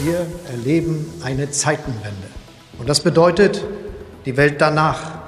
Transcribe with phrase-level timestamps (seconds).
[0.00, 2.28] Wir erleben eine Zeitenwende.
[2.78, 3.64] Und das bedeutet,
[4.26, 5.18] die Welt danach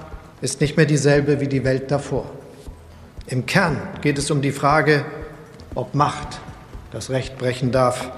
[0.43, 2.31] ist nicht mehr dieselbe wie die Welt davor.
[3.27, 5.05] Im Kern geht es um die Frage,
[5.75, 6.39] ob Macht
[6.93, 8.13] das Recht brechen darf,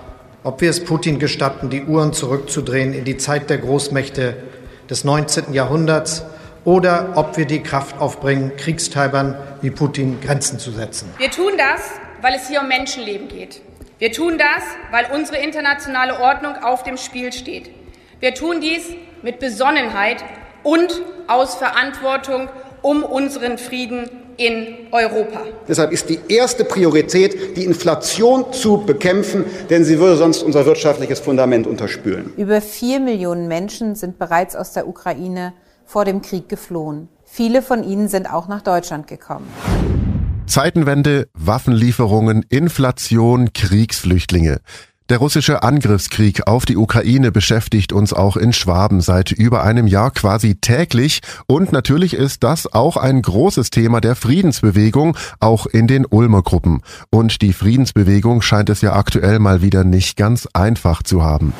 [0.44, 4.36] ob wir es Putin gestatten, die Uhren zurückzudrehen in die Zeit der Großmächte
[4.90, 5.54] des 19.
[5.54, 6.22] Jahrhunderts
[6.66, 11.08] oder ob wir die Kraft aufbringen, Kriegstreibern wie Putin Grenzen zu setzen.
[11.16, 11.80] Wir tun das,
[12.20, 13.62] weil es hier um Menschenleben geht.
[14.02, 17.70] Wir tun das, weil unsere internationale Ordnung auf dem Spiel steht.
[18.18, 18.82] Wir tun dies
[19.22, 20.24] mit Besonnenheit
[20.64, 22.48] und aus Verantwortung
[22.82, 25.42] um unseren Frieden in Europa.
[25.68, 31.20] Deshalb ist die erste Priorität, die Inflation zu bekämpfen, denn sie würde sonst unser wirtschaftliches
[31.20, 32.32] Fundament unterspülen.
[32.36, 35.52] Über vier Millionen Menschen sind bereits aus der Ukraine
[35.84, 37.08] vor dem Krieg geflohen.
[37.24, 39.46] Viele von ihnen sind auch nach Deutschland gekommen.
[40.46, 44.60] Zeitenwende, Waffenlieferungen, Inflation, Kriegsflüchtlinge.
[45.08, 50.10] Der russische Angriffskrieg auf die Ukraine beschäftigt uns auch in Schwaben seit über einem Jahr
[50.10, 56.06] quasi täglich und natürlich ist das auch ein großes Thema der Friedensbewegung, auch in den
[56.06, 56.82] Ulmer Gruppen.
[57.10, 61.52] Und die Friedensbewegung scheint es ja aktuell mal wieder nicht ganz einfach zu haben.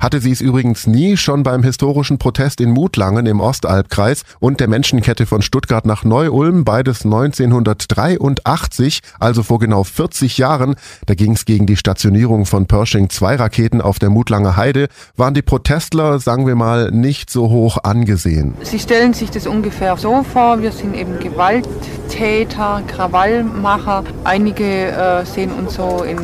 [0.00, 4.68] Hatte sie es übrigens nie, schon beim historischen Protest in Mutlangen im Ostalbkreis und der
[4.68, 10.76] Menschenkette von Stuttgart nach Neu-Ulm, beides 1983, also vor genau 40 Jahren.
[11.06, 15.34] Da ging es gegen die Stationierung von Pershing 2 Raketen auf der Mutlanger Heide, waren
[15.34, 18.54] die Protestler, sagen wir mal, nicht so hoch angesehen.
[18.62, 24.04] Sie stellen sich das ungefähr so vor, wir sind eben Gewalttäter, Krawallmacher.
[24.22, 26.18] Einige äh, sehen uns so in,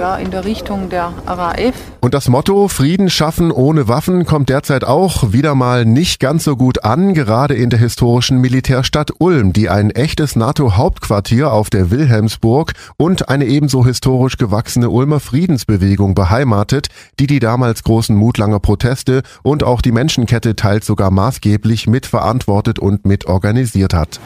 [0.00, 1.74] ja, in der Richtung der RAF.
[2.00, 6.56] Und das Motto Frieden schaffen ohne Waffen kommt derzeit auch wieder mal nicht ganz so
[6.56, 12.72] gut an, gerade in der historischen Militärstadt Ulm, die ein echtes NATO-Hauptquartier auf der Wilhelmsburg
[12.96, 16.86] und eine ebenso historisch gewachsene Ulmer Friedensbewegung beheimatet,
[17.18, 23.04] die die damals großen Mutlanger Proteste und auch die Menschenkette teils sogar maßgeblich mitverantwortet und
[23.04, 24.18] mitorganisiert hat.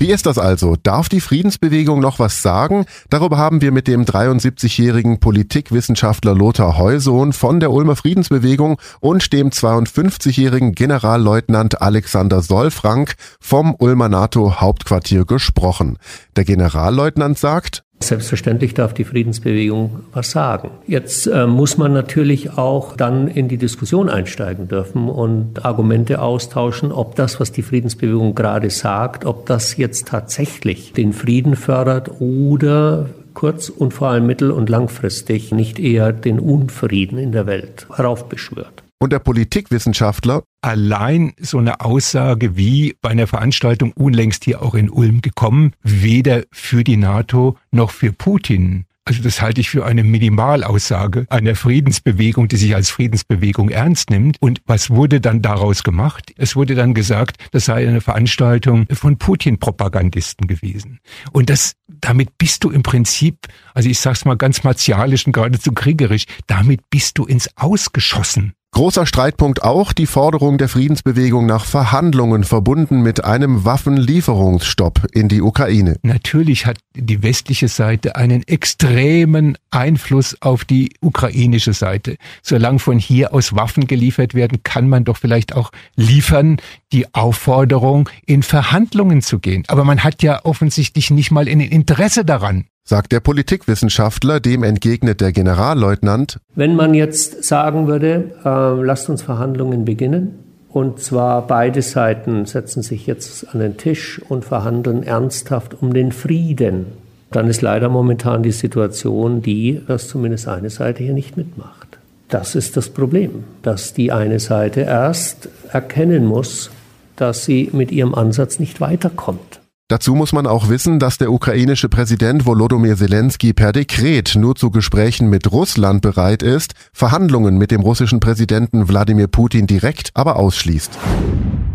[0.00, 0.76] Wie ist das also?
[0.82, 2.86] Darf die Friedensbewegung noch was sagen?
[3.10, 9.50] Darüber haben wir mit dem 73-jährigen Politikwissenschaftler Lothar Heusohn von der Ulmer Friedensbewegung und dem
[9.50, 15.98] 52-jährigen Generalleutnant Alexander Solfrank vom Ulmer NATO Hauptquartier gesprochen.
[16.36, 20.70] Der Generalleutnant sagt, Selbstverständlich darf die Friedensbewegung was sagen.
[20.86, 26.92] Jetzt äh, muss man natürlich auch dann in die Diskussion einsteigen dürfen und Argumente austauschen,
[26.92, 33.10] ob das, was die Friedensbewegung gerade sagt, ob das jetzt tatsächlich den Frieden fördert oder
[33.34, 38.82] kurz- und vor allem mittel- und langfristig nicht eher den Unfrieden in der Welt heraufbeschwört.
[39.02, 44.90] Und der Politikwissenschaftler allein so eine Aussage wie bei einer Veranstaltung unlängst hier auch in
[44.90, 48.84] Ulm gekommen, weder für die NATO noch für Putin.
[49.06, 54.36] Also das halte ich für eine Minimalaussage einer Friedensbewegung, die sich als Friedensbewegung ernst nimmt.
[54.40, 56.32] Und was wurde dann daraus gemacht?
[56.36, 61.00] Es wurde dann gesagt, das sei eine Veranstaltung von Putin-Propagandisten gewesen.
[61.32, 65.72] Und das, damit bist du im Prinzip, also ich sag's mal ganz martialisch und geradezu
[65.72, 68.54] kriegerisch, damit bist du ins Ausgeschossen.
[68.72, 75.42] Großer Streitpunkt auch die Forderung der Friedensbewegung nach Verhandlungen verbunden mit einem Waffenlieferungsstopp in die
[75.42, 75.96] Ukraine.
[76.02, 82.16] Natürlich hat die westliche Seite einen extremen Einfluss auf die ukrainische Seite.
[82.42, 86.58] Solange von hier aus Waffen geliefert werden, kann man doch vielleicht auch liefern
[86.92, 89.64] die Aufforderung, in Verhandlungen zu gehen.
[89.66, 95.20] Aber man hat ja offensichtlich nicht mal ein Interesse daran sagt der Politikwissenschaftler, dem entgegnet
[95.20, 96.40] der Generalleutnant.
[96.56, 102.82] Wenn man jetzt sagen würde, äh, lasst uns Verhandlungen beginnen, und zwar beide Seiten setzen
[102.82, 106.86] sich jetzt an den Tisch und verhandeln ernsthaft um den Frieden,
[107.30, 112.00] dann ist leider momentan die Situation die, dass zumindest eine Seite hier nicht mitmacht.
[112.28, 116.72] Das ist das Problem, dass die eine Seite erst erkennen muss,
[117.14, 119.59] dass sie mit ihrem Ansatz nicht weiterkommt.
[119.90, 124.70] Dazu muss man auch wissen, dass der ukrainische Präsident Volodymyr Zelensky per Dekret nur zu
[124.70, 130.96] Gesprächen mit Russland bereit ist, Verhandlungen mit dem russischen Präsidenten Wladimir Putin direkt aber ausschließt.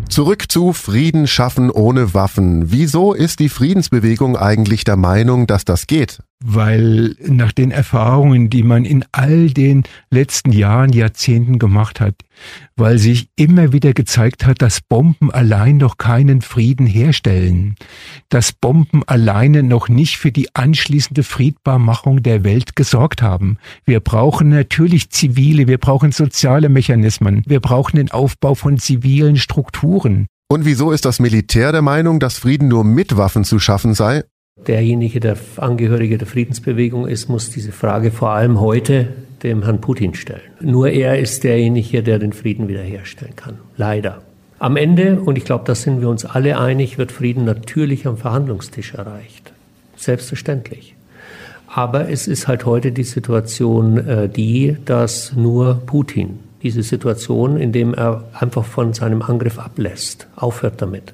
[0.08, 2.72] Zurück zu Frieden schaffen ohne Waffen.
[2.72, 6.20] Wieso ist die Friedensbewegung eigentlich der Meinung, dass das geht?
[6.44, 12.14] Weil nach den Erfahrungen, die man in all den letzten Jahren, Jahrzehnten gemacht hat,
[12.76, 17.76] weil sich immer wieder gezeigt hat, dass Bomben allein noch keinen Frieden herstellen,
[18.28, 23.56] dass Bomben alleine noch nicht für die anschließende Friedbarmachung der Welt gesorgt haben.
[23.86, 30.26] Wir brauchen natürlich zivile, wir brauchen soziale Mechanismen, wir brauchen den Aufbau von zivilen Strukturen.
[30.48, 34.22] Und wieso ist das Militär der Meinung, dass Frieden nur mit Waffen zu schaffen sei?
[34.66, 39.08] Derjenige, der Angehörige der Friedensbewegung ist, muss diese Frage vor allem heute
[39.42, 40.40] dem Herrn Putin stellen.
[40.60, 43.58] Nur er ist derjenige, der den Frieden wiederherstellen kann.
[43.76, 44.22] Leider.
[44.58, 48.16] Am Ende, und ich glaube, da sind wir uns alle einig, wird Frieden natürlich am
[48.16, 49.52] Verhandlungstisch erreicht.
[49.96, 50.94] Selbstverständlich.
[51.66, 57.92] Aber es ist halt heute die Situation äh, die, dass nur Putin diese Situation, indem
[57.92, 61.12] er einfach von seinem Angriff ablässt, aufhört damit,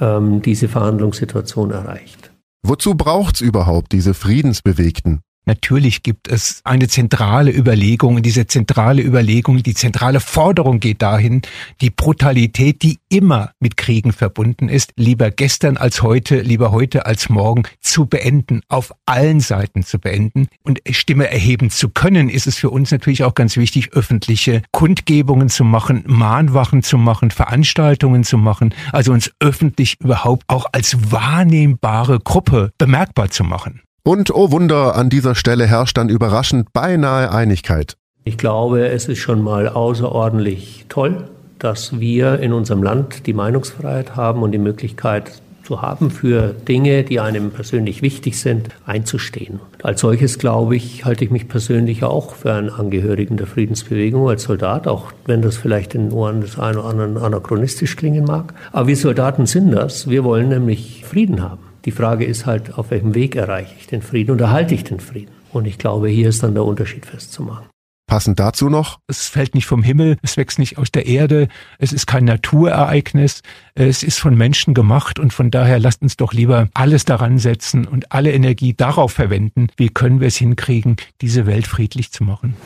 [0.00, 2.33] ähm, diese Verhandlungssituation erreicht.
[2.66, 5.20] Wozu braucht's überhaupt diese Friedensbewegten?
[5.46, 11.42] Natürlich gibt es eine zentrale Überlegung und diese zentrale Überlegung, die zentrale Forderung geht dahin,
[11.82, 17.28] die Brutalität, die immer mit Kriegen verbunden ist, lieber gestern als heute, lieber heute als
[17.28, 20.48] morgen zu beenden, auf allen Seiten zu beenden.
[20.62, 25.50] Und Stimme erheben zu können, ist es für uns natürlich auch ganz wichtig, öffentliche Kundgebungen
[25.50, 32.18] zu machen, Mahnwachen zu machen, Veranstaltungen zu machen, also uns öffentlich überhaupt auch als wahrnehmbare
[32.18, 33.83] Gruppe bemerkbar zu machen.
[34.06, 37.96] Und oh Wunder, an dieser Stelle herrscht dann überraschend beinahe Einigkeit.
[38.24, 41.24] Ich glaube, es ist schon mal außerordentlich toll,
[41.58, 47.04] dass wir in unserem Land die Meinungsfreiheit haben und die Möglichkeit zu haben, für Dinge,
[47.04, 49.60] die einem persönlich wichtig sind, einzustehen.
[49.82, 54.42] Als solches, glaube ich, halte ich mich persönlich auch für einen Angehörigen der Friedensbewegung als
[54.42, 58.52] Soldat, auch wenn das vielleicht in den Ohren des einen oder anderen anachronistisch klingen mag.
[58.70, 60.10] Aber wir Soldaten sind das.
[60.10, 61.73] Wir wollen nämlich Frieden haben.
[61.84, 65.00] Die Frage ist halt, auf welchem Weg erreiche ich den Frieden und erhalte ich den
[65.00, 65.32] Frieden?
[65.52, 67.66] Und ich glaube, hier ist dann der Unterschied festzumachen.
[68.06, 69.00] Passend dazu noch?
[69.06, 71.48] Es fällt nicht vom Himmel, es wächst nicht aus der Erde,
[71.78, 73.42] es ist kein Naturereignis,
[73.74, 77.86] es ist von Menschen gemacht und von daher lasst uns doch lieber alles daran setzen
[77.86, 82.56] und alle Energie darauf verwenden, wie können wir es hinkriegen, diese Welt friedlich zu machen.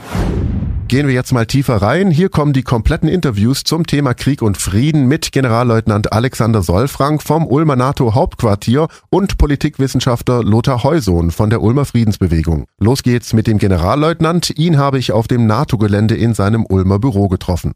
[0.89, 2.11] Gehen wir jetzt mal tiefer rein.
[2.11, 7.47] Hier kommen die kompletten Interviews zum Thema Krieg und Frieden mit Generalleutnant Alexander Solfrank vom
[7.47, 12.65] Ulmer NATO Hauptquartier und Politikwissenschaftler Lothar Heusohn von der Ulmer Friedensbewegung.
[12.81, 14.59] Los geht's mit dem Generalleutnant.
[14.59, 17.73] Ihn habe ich auf dem NATO-Gelände in seinem Ulmer Büro getroffen.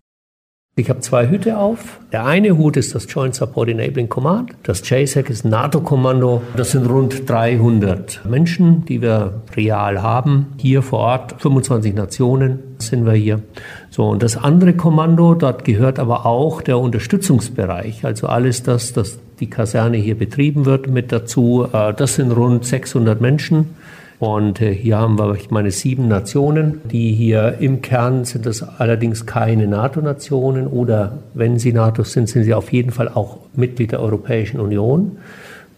[0.74, 2.00] Ich habe zwei Hüte auf.
[2.12, 4.52] Der eine Hut ist das Joint Support Enabling Command.
[4.62, 6.40] Das JSAC ist NATO-Kommando.
[6.56, 10.54] Das sind rund 300 Menschen, die wir real haben.
[10.56, 13.42] Hier vor Ort, 25 Nationen sind wir hier.
[13.90, 18.06] So, und das andere Kommando, dort gehört aber auch der Unterstützungsbereich.
[18.06, 21.69] Also alles das, das die Kaserne hier betrieben wird, mit dazu.
[21.70, 23.74] Äh, das sind rund 600 Menschen.
[24.22, 28.62] Und äh, hier haben wir, ich meine, sieben Nationen, die hier im Kern sind das
[28.62, 33.90] allerdings keine NATO-Nationen oder wenn sie NATO sind, sind sie auf jeden Fall auch Mitglied
[33.90, 35.19] der Europäischen Union.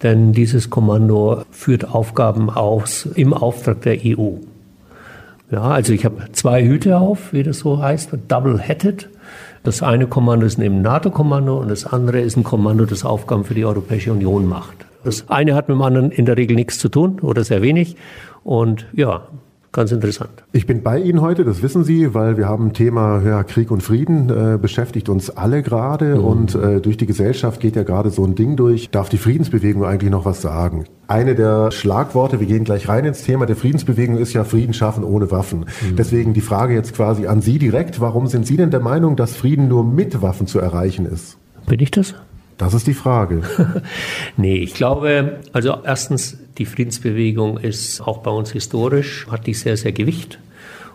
[0.03, 4.33] Denn dieses Kommando führt Aufgaben aus im Auftrag der EU.
[5.51, 9.09] Ja, also ich habe zwei Hüte auf, wie das so heißt, double-headed.
[9.63, 13.55] Das eine Kommando ist ein NATO-Kommando und das andere ist ein Kommando, das Aufgaben für
[13.55, 14.85] die Europäische Union macht.
[15.05, 17.97] Das eine hat mit dem anderen in der Regel nichts zu tun oder sehr wenig.
[18.45, 19.27] Und ja,
[19.73, 20.45] ganz interessant.
[20.53, 23.83] Ich bin bei Ihnen heute, das wissen Sie, weil wir haben Thema ja, Krieg und
[23.83, 26.25] Frieden äh, beschäftigt uns alle gerade mhm.
[26.25, 28.91] und äh, durch die Gesellschaft geht ja gerade so ein Ding durch.
[28.91, 30.85] Darf die Friedensbewegung eigentlich noch was sagen?
[31.09, 35.05] Eine der Schlagworte, wir gehen gleich rein ins Thema der Friedensbewegung, ist ja Frieden schaffen
[35.05, 35.61] ohne Waffen.
[35.61, 35.97] Mhm.
[35.97, 38.01] Deswegen die Frage jetzt quasi an Sie direkt.
[38.01, 41.39] Warum sind Sie denn der Meinung, dass Frieden nur mit Waffen zu erreichen ist?
[41.67, 42.15] Bin ich das?
[42.59, 43.43] Das ist die Frage.
[44.37, 49.77] nee, ich glaube, also erstens, die Friedensbewegung ist auch bei uns historisch, hat die sehr,
[49.77, 50.39] sehr Gewicht.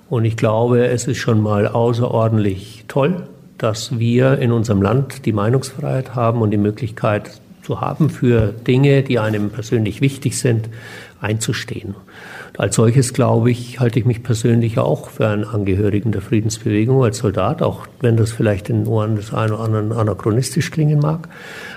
[0.09, 5.33] Und ich glaube, es ist schon mal außerordentlich toll, dass wir in unserem Land die
[5.33, 10.69] Meinungsfreiheit haben und die Möglichkeit zu haben, für Dinge, die einem persönlich wichtig sind,
[11.21, 11.94] einzustehen.
[12.57, 17.19] Als solches, glaube ich, halte ich mich persönlich auch für einen Angehörigen der Friedensbewegung als
[17.19, 21.30] Soldat, auch wenn das vielleicht in Ohren des einen oder anderen anachronistisch klingen mag.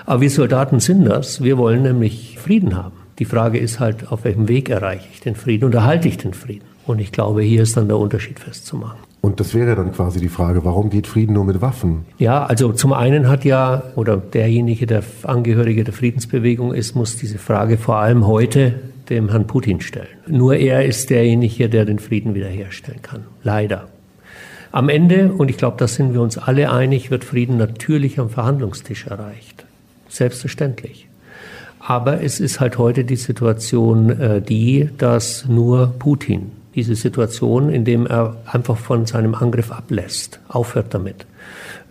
[0.05, 1.43] Aber wir Soldaten sind das.
[1.43, 3.02] Wir wollen nämlich Frieden haben.
[3.19, 6.33] Die Frage ist halt, auf welchem Weg erreiche ich den Frieden und erhalte ich den
[6.33, 6.65] Frieden?
[6.85, 8.99] Und ich glaube, hier ist dann der Unterschied festzumachen.
[9.21, 12.03] Und das wäre dann quasi die Frage, warum geht Frieden nur mit Waffen?
[12.17, 17.37] Ja, also zum einen hat ja, oder derjenige, der Angehörige der Friedensbewegung ist, muss diese
[17.37, 20.07] Frage vor allem heute dem Herrn Putin stellen.
[20.27, 23.23] Nur er ist derjenige, der den Frieden wiederherstellen kann.
[23.43, 23.87] Leider.
[24.73, 28.29] Am Ende, und ich glaube, da sind wir uns alle einig, wird Frieden natürlich am
[28.29, 29.65] Verhandlungstisch erreicht.
[30.09, 31.07] Selbstverständlich.
[31.85, 38.07] Aber es ist halt heute die Situation äh, die, dass nur Putin diese Situation, indem
[38.07, 41.25] er einfach von seinem Angriff ablässt, aufhört damit,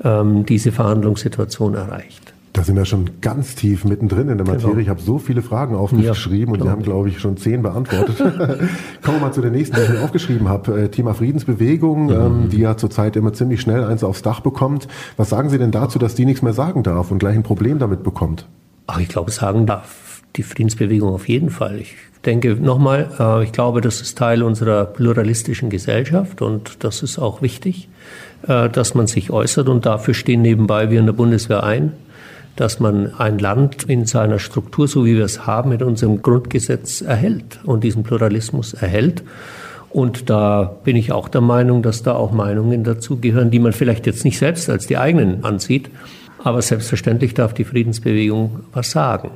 [0.03, 2.33] ähm, diese Verhandlungssituation erreicht.
[2.55, 4.71] Da sind wir schon ganz tief mittendrin in der Materie.
[4.71, 4.81] Genau.
[4.81, 8.19] Ich habe so viele Fragen aufgeschrieben ja, und Sie haben, glaube ich, schon zehn beantwortet.
[9.03, 10.83] Kommen wir mal zu der nächsten, die ich mir aufgeschrieben habe.
[10.83, 12.11] Äh, Thema Friedensbewegung, mhm.
[12.11, 14.87] ähm, die ja zurzeit immer ziemlich schnell eins aufs Dach bekommt.
[15.17, 17.79] Was sagen Sie denn dazu, dass die nichts mehr sagen darf und gleich ein Problem
[17.79, 18.47] damit bekommt?
[18.87, 21.79] Ach, ich glaube, sagen darf Die Friedensbewegung auf jeden Fall.
[21.79, 27.19] Ich denke nochmal, äh, ich glaube, das ist Teil unserer pluralistischen Gesellschaft und das ist
[27.19, 27.89] auch wichtig,
[28.47, 31.93] äh, dass man sich äußert und dafür stehen nebenbei wir in der Bundeswehr ein,
[32.57, 37.01] dass man ein Land in seiner Struktur, so wie wir es haben, mit unserem Grundgesetz
[37.01, 39.23] erhält und diesen Pluralismus erhält.
[39.91, 43.73] Und da bin ich auch der Meinung, dass da auch Meinungen dazu gehören, die man
[43.73, 45.91] vielleicht jetzt nicht selbst als die eigenen ansieht,
[46.45, 49.31] aber selbstverständlich darf die Friedensbewegung was sagen.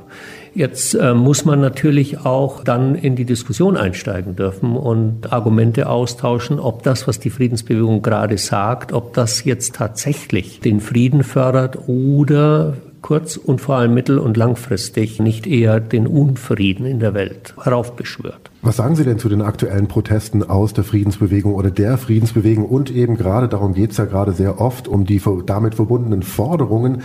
[0.53, 6.59] Jetzt äh, muss man natürlich auch dann in die Diskussion einsteigen dürfen und Argumente austauschen,
[6.59, 12.73] ob das, was die Friedensbewegung gerade sagt, ob das jetzt tatsächlich den Frieden fördert oder
[13.07, 18.51] kurz- und vor allem mittel- und langfristig nicht eher den Unfrieden in der Welt heraufbeschwört.
[18.61, 22.91] Was sagen Sie denn zu den aktuellen Protesten aus der Friedensbewegung oder der Friedensbewegung und
[22.91, 27.01] eben gerade, darum geht es ja gerade sehr oft, um die damit verbundenen Forderungen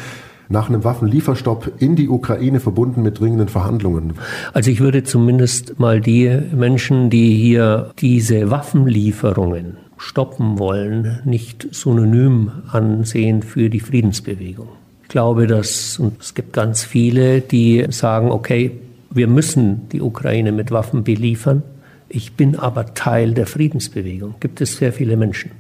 [0.49, 4.15] nach einem Waffenlieferstopp in die Ukraine verbunden mit dringenden Verhandlungen?
[4.53, 12.51] Also ich würde zumindest mal die Menschen, die hier diese Waffenlieferungen stoppen wollen, nicht synonym
[12.73, 14.82] ansehen für die Friedensbewegung
[15.13, 18.73] glaube, dass und es gibt ganz viele, die sagen, okay,
[19.11, 21.63] wir müssen die Ukraine mit Waffen beliefern.
[22.09, 24.35] Ich bin aber Teil der Friedensbewegung.
[24.41, 25.51] Gibt es sehr viele Menschen.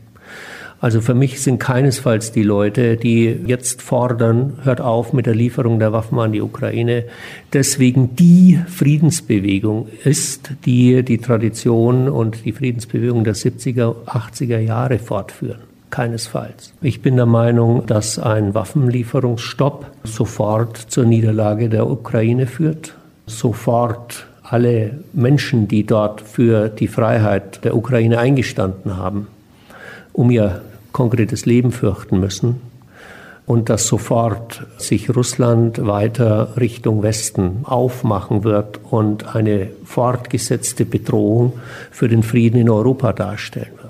[0.81, 5.79] Also für mich sind keinesfalls die Leute, die jetzt fordern, hört auf mit der Lieferung
[5.79, 7.05] der Waffen an die Ukraine,
[7.53, 15.72] deswegen die Friedensbewegung ist, die die Tradition und die Friedensbewegung der 70er, 80er Jahre fortführen.
[15.93, 16.73] Keinesfalls.
[16.81, 22.95] Ich bin der Meinung, dass ein Waffenlieferungsstopp sofort zur Niederlage der Ukraine führt,
[23.27, 29.29] sofort alle Menschen, die dort für die Freiheit der Ukraine eingestanden haben,
[30.13, 32.61] um ihr konkretes Leben fürchten müssen
[33.45, 41.53] und dass sofort sich Russland weiter Richtung Westen aufmachen wird und eine fortgesetzte Bedrohung
[41.91, 43.82] für den Frieden in Europa darstellen wird.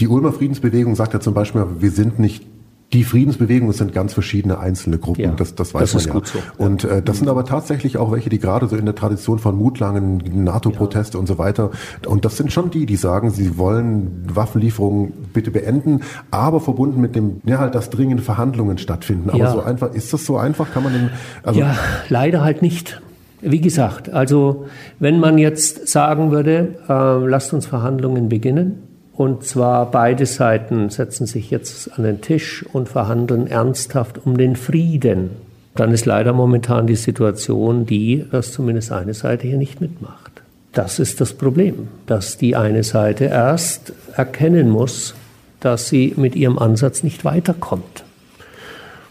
[0.00, 2.44] Die Ulmer Friedensbewegung sagt ja zum Beispiel, wir sind nicht
[2.92, 6.22] die Friedensbewegung, es sind ganz verschiedene einzelne Gruppen, ja, das, das weiß das man ja.
[6.24, 6.38] So.
[6.58, 9.56] Und äh, das sind aber tatsächlich auch welche, die gerade so in der Tradition von
[9.56, 11.20] Mutlangen, NATO-Proteste ja.
[11.20, 11.70] und so weiter,
[12.06, 16.00] und das sind schon die, die sagen, sie wollen Waffenlieferungen bitte beenden,
[16.32, 19.30] aber verbunden mit dem, ja halt, dass dringende Verhandlungen stattfinden.
[19.30, 19.52] Aber ja.
[19.52, 20.72] so einfach, ist das so einfach?
[20.72, 21.10] Kann man denn,
[21.44, 21.76] also Ja,
[22.08, 23.00] leider halt nicht.
[23.40, 24.66] Wie gesagt, also
[24.98, 28.89] wenn man jetzt sagen würde, äh, lasst uns Verhandlungen beginnen,
[29.20, 34.56] und zwar beide Seiten setzen sich jetzt an den Tisch und verhandeln ernsthaft um den
[34.56, 35.32] Frieden.
[35.74, 40.40] Dann ist leider momentan die Situation die, dass zumindest eine Seite hier nicht mitmacht.
[40.72, 45.14] Das ist das Problem, dass die eine Seite erst erkennen muss,
[45.60, 48.04] dass sie mit ihrem Ansatz nicht weiterkommt.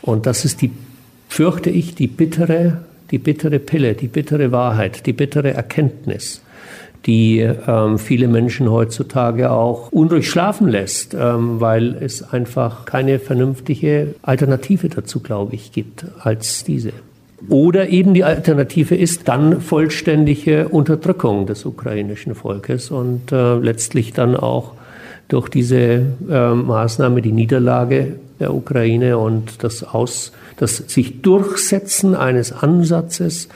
[0.01, 0.71] Und das ist die,
[1.27, 2.79] fürchte ich, die bittere,
[3.11, 6.41] die bittere Pille, die bittere Wahrheit, die bittere Erkenntnis
[7.05, 14.15] die ähm, viele Menschen heutzutage auch unruhig schlafen lässt, ähm, weil es einfach keine vernünftige
[14.21, 16.91] Alternative dazu, glaube ich, gibt als diese.
[17.47, 24.35] Oder eben die Alternative ist dann vollständige Unterdrückung des ukrainischen Volkes und äh, letztlich dann
[24.35, 24.73] auch
[25.29, 32.51] durch diese äh, Maßnahme die Niederlage der Ukraine und das Aus, das sich Durchsetzen eines
[32.51, 33.47] Ansatzes,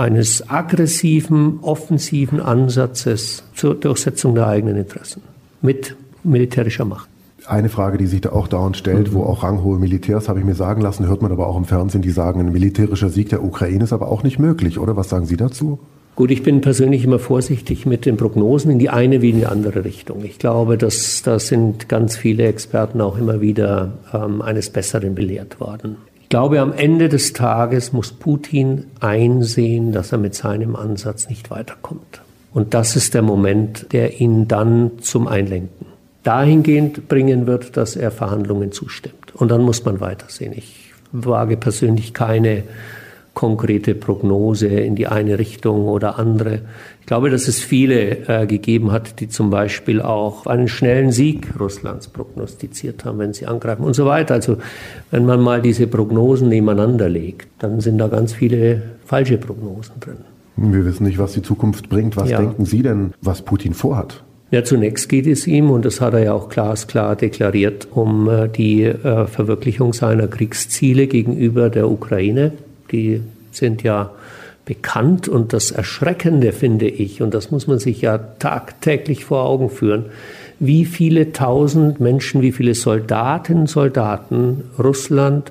[0.00, 5.22] eines aggressiven, offensiven Ansatzes zur Durchsetzung der eigenen Interessen
[5.60, 7.08] mit militärischer Macht.
[7.46, 9.14] Eine Frage, die sich da auch dauernd stellt, mhm.
[9.14, 12.02] wo auch ranghohe Militärs, habe ich mir sagen lassen, hört man aber auch im Fernsehen,
[12.02, 14.96] die sagen, ein militärischer Sieg der Ukraine ist aber auch nicht möglich, oder?
[14.96, 15.78] Was sagen Sie dazu?
[16.16, 19.46] Gut, ich bin persönlich immer vorsichtig mit den Prognosen in die eine wie in die
[19.46, 20.24] andere Richtung.
[20.24, 25.60] Ich glaube, dass da sind ganz viele Experten auch immer wieder ähm, eines Besseren belehrt
[25.60, 25.96] worden
[26.30, 32.22] glaube, am Ende des Tages muss Putin einsehen, dass er mit seinem Ansatz nicht weiterkommt.
[32.54, 35.86] Und das ist der Moment, der ihn dann zum Einlenken
[36.22, 39.34] dahingehend bringen wird, dass er Verhandlungen zustimmt.
[39.34, 40.52] Und dann muss man weitersehen.
[40.54, 42.62] Ich wage persönlich keine
[43.34, 46.62] konkrete Prognose in die eine Richtung oder andere.
[47.00, 51.48] Ich glaube, dass es viele äh, gegeben hat, die zum Beispiel auch einen schnellen Sieg
[51.58, 54.34] Russlands prognostiziert haben, wenn sie angreifen und so weiter.
[54.34, 54.58] Also
[55.10, 60.16] wenn man mal diese Prognosen nebeneinander legt, dann sind da ganz viele falsche Prognosen drin.
[60.56, 62.16] Wir wissen nicht, was die Zukunft bringt.
[62.16, 62.38] Was ja.
[62.38, 64.22] denken Sie denn, was Putin vorhat?
[64.50, 68.48] Ja, zunächst geht es ihm, und das hat er ja auch glasklar deklariert, um äh,
[68.48, 72.52] die äh, Verwirklichung seiner Kriegsziele gegenüber der Ukraine
[72.92, 74.10] die sind ja
[74.64, 79.70] bekannt und das Erschreckende finde ich, und das muss man sich ja tagtäglich vor Augen
[79.70, 80.06] führen,
[80.60, 85.50] wie viele tausend Menschen, wie viele Soldatinnen und Soldaten Russland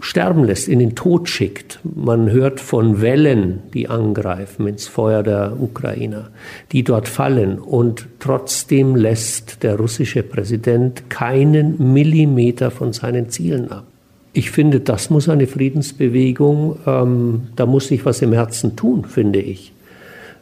[0.00, 1.80] sterben lässt, in den Tod schickt.
[1.82, 6.30] Man hört von Wellen, die angreifen ins Feuer der Ukrainer,
[6.72, 7.58] die dort fallen.
[7.58, 13.86] Und trotzdem lässt der russische Präsident keinen Millimeter von seinen Zielen ab.
[14.36, 19.40] Ich finde, das muss eine Friedensbewegung, ähm, da muss sich was im Herzen tun, finde
[19.40, 19.72] ich.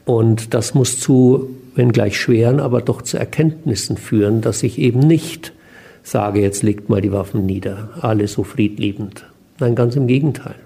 [0.07, 4.99] Und das muss zu, wenn gleich schweren, aber doch zu Erkenntnissen führen, dass ich eben
[4.99, 5.53] nicht
[6.03, 9.27] sage, jetzt legt mal die Waffen nieder, alle so friedliebend.
[9.61, 10.57] Nein, ganz im Gegenteil.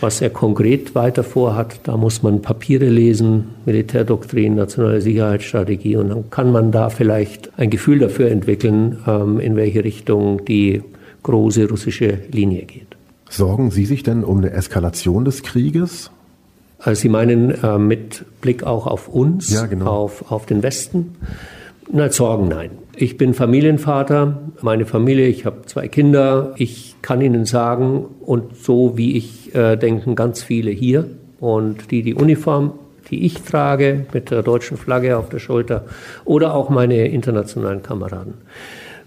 [0.00, 6.30] Was er konkret weiter vorhat, da muss man Papiere lesen, Militärdoktrin, nationale Sicherheitsstrategie und dann
[6.30, 10.82] kann man da vielleicht ein Gefühl dafür entwickeln, ähm, in welche Richtung die
[11.24, 12.96] große russische Linie geht.
[13.28, 16.12] Sorgen Sie sich denn um eine Eskalation des Krieges?
[16.78, 19.86] Also Sie meinen äh, mit Blick auch auf uns, ja, genau.
[19.86, 21.16] auf, auf den Westen?
[21.90, 22.70] Na, Sorgen nein.
[22.96, 26.54] Ich bin Familienvater, meine Familie, ich habe zwei Kinder.
[26.58, 31.06] Ich kann Ihnen sagen, und so wie ich äh, denken ganz viele hier
[31.40, 32.72] und die die Uniform,
[33.10, 35.86] die ich trage, mit der deutschen Flagge auf der Schulter
[36.24, 38.34] oder auch meine internationalen Kameraden.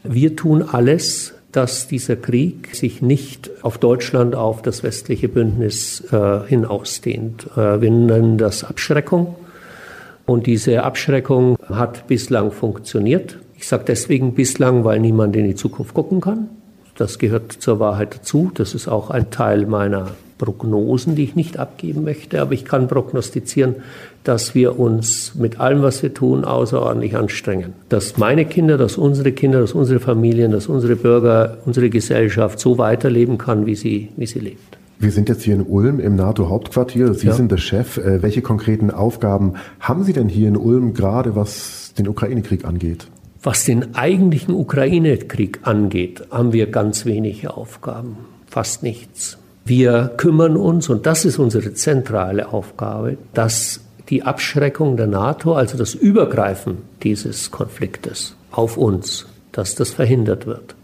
[0.03, 6.41] Wir tun alles, dass dieser Krieg sich nicht auf Deutschland, auf das westliche Bündnis äh,
[6.47, 7.47] hinausdehnt.
[7.57, 9.35] Äh, wir nennen das Abschreckung.
[10.27, 13.39] Und diese Abschreckung hat bislang funktioniert.
[13.55, 16.47] Ich sage deswegen bislang, weil niemand in die Zukunft gucken kann.
[16.95, 18.51] Das gehört zur Wahrheit dazu.
[18.53, 22.41] Das ist auch ein Teil meiner Prognosen, die ich nicht abgeben möchte.
[22.41, 23.75] Aber ich kann prognostizieren,
[24.23, 27.73] dass wir uns mit allem, was wir tun, außerordentlich anstrengen.
[27.89, 32.77] Dass meine Kinder, dass unsere Kinder, dass unsere Familien, dass unsere Bürger, unsere Gesellschaft so
[32.77, 34.77] weiterleben kann, wie sie, wie sie lebt.
[34.99, 37.13] Wir sind jetzt hier in Ulm im NATO-Hauptquartier.
[37.13, 37.33] Sie ja.
[37.33, 37.97] sind der Chef.
[37.97, 43.07] Äh, welche konkreten Aufgaben haben Sie denn hier in Ulm, gerade was den Ukraine-Krieg angeht?
[43.43, 48.17] Was den eigentlichen Ukraine-Krieg angeht, haben wir ganz wenige Aufgaben,
[48.47, 49.37] fast nichts.
[49.69, 55.77] Wir kümmern uns, und das ist unsere zentrale Aufgabe, dass die Abschreckung der NATO, also
[55.77, 60.75] das Übergreifen dieses Konfliktes auf uns, dass das verhindert wird.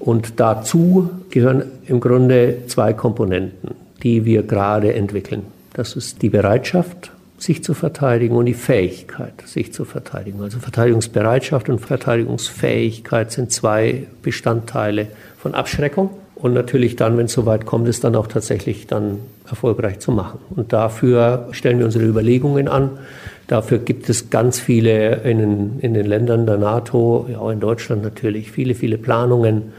[0.00, 5.42] Und dazu gehören im Grunde zwei Komponenten, die wir gerade entwickeln.
[5.74, 10.42] Das ist die Bereitschaft, sich zu verteidigen und die Fähigkeit, sich zu verteidigen.
[10.42, 15.06] Also Verteidigungsbereitschaft und Verteidigungsfähigkeit sind zwei Bestandteile
[15.38, 20.00] von Abschreckung und natürlich dann, wenn es soweit kommt, es dann auch tatsächlich dann erfolgreich
[20.00, 20.38] zu machen.
[20.54, 22.98] Und dafür stellen wir unsere Überlegungen an.
[23.46, 27.60] Dafür gibt es ganz viele in den, in den Ländern der NATO, ja auch in
[27.60, 29.72] Deutschland natürlich, viele, viele Planungen,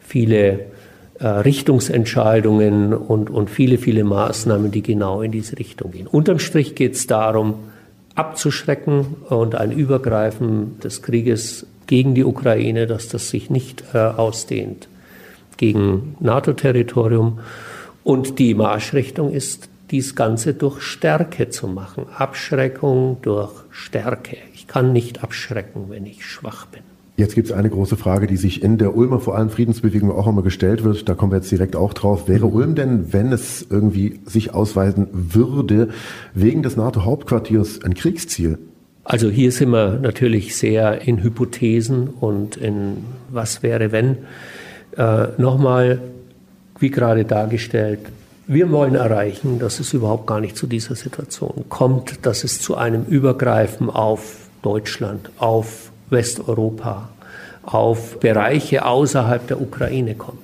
[0.00, 0.66] viele
[1.18, 6.06] äh, Richtungsentscheidungen und, und viele, viele Maßnahmen, die genau in diese Richtung gehen.
[6.06, 7.54] Unterm Strich geht es darum,
[8.14, 14.88] abzuschrecken und ein Übergreifen des Krieges gegen die Ukraine, dass das sich nicht äh, ausdehnt
[15.56, 17.40] gegen NATO-Territorium.
[18.04, 22.06] Und die Marschrichtung ist, dies Ganze durch Stärke zu machen.
[22.16, 24.36] Abschreckung durch Stärke.
[24.54, 26.82] Ich kann nicht abschrecken, wenn ich schwach bin.
[27.16, 30.26] Jetzt gibt es eine große Frage, die sich in der Ulmer, vor allem Friedensbewegung, auch
[30.26, 31.08] immer gestellt wird.
[31.08, 32.28] Da kommen wir jetzt direkt auch drauf.
[32.28, 35.88] Wäre Ulm denn, wenn es irgendwie sich ausweisen würde,
[36.34, 38.58] wegen des NATO-Hauptquartiers ein Kriegsziel?
[39.04, 42.98] Also hier sind wir natürlich sehr in Hypothesen und in
[43.30, 44.18] was wäre, wenn.
[44.96, 46.00] Äh, Nochmal,
[46.78, 48.00] wie gerade dargestellt,
[48.46, 52.76] wir wollen erreichen, dass es überhaupt gar nicht zu dieser Situation kommt, dass es zu
[52.76, 57.08] einem Übergreifen auf Deutschland, auf Westeuropa,
[57.64, 60.38] auf Bereiche außerhalb der Ukraine kommt,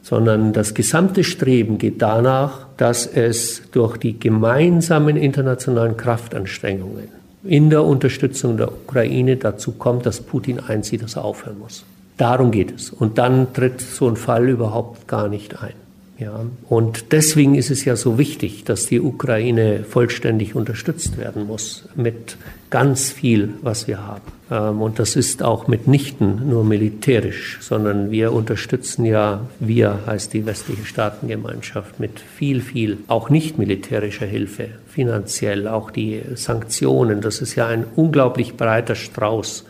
[0.00, 7.08] sondern das gesamte Streben geht danach, dass es durch die gemeinsamen internationalen Kraftanstrengungen
[7.44, 11.84] in der Unterstützung der Ukraine dazu kommt, dass Putin einsieht, dass er aufhören muss.
[12.16, 12.90] Darum geht es.
[12.90, 15.74] Und dann tritt so ein Fall überhaupt gar nicht ein.
[16.18, 21.88] Ja, und deswegen ist es ja so wichtig, dass die Ukraine vollständig unterstützt werden muss
[21.96, 22.36] mit
[22.70, 24.22] ganz viel, was wir haben.
[24.50, 30.46] Ähm, und das ist auch mitnichten nur militärisch, sondern wir unterstützen ja, wir heißt die
[30.46, 37.20] westliche Staatengemeinschaft, mit viel, viel auch nicht militärischer Hilfe, finanziell, auch die Sanktionen.
[37.20, 39.64] Das ist ja ein unglaublich breiter Strauß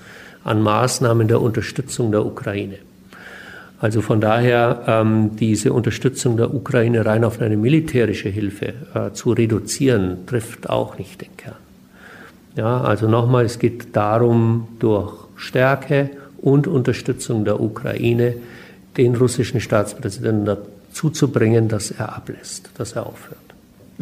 [0.45, 2.79] an Maßnahmen der Unterstützung der Ukraine.
[3.81, 9.33] Also von daher ähm, diese Unterstützung der Ukraine rein auf eine militärische Hilfe äh, zu
[9.33, 11.57] reduzieren, trifft auch nicht den Kern.
[12.55, 18.35] Ja, also nochmal, es geht darum, durch Stärke und Unterstützung der Ukraine
[18.97, 23.52] den russischen Staatspräsidenten dazu zu bringen, dass er ablässt, dass er aufhört.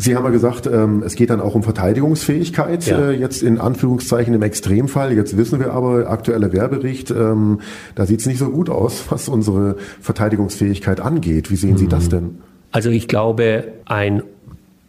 [0.00, 3.10] Sie haben ja gesagt, ähm, es geht dann auch um Verteidigungsfähigkeit, ja.
[3.10, 5.12] äh, jetzt in Anführungszeichen im Extremfall.
[5.12, 7.60] Jetzt wissen wir aber, aktueller Wehrbericht, ähm,
[7.96, 11.50] da sieht es nicht so gut aus, was unsere Verteidigungsfähigkeit angeht.
[11.50, 12.10] Wie sehen Sie das mhm.
[12.10, 12.38] denn?
[12.72, 14.22] Also ich glaube, ein,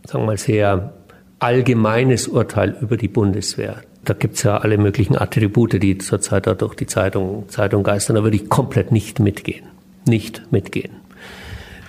[0.06, 0.93] sagen wir mal, sehr
[1.39, 3.78] allgemeines Urteil über die Bundeswehr.
[4.06, 8.15] Da gibt's ja alle möglichen Attribute, die zurzeit da durch die Zeitung, Zeitung geistern.
[8.15, 9.65] Da würde ich komplett nicht mitgehen.
[10.08, 10.93] Nicht mitgehen.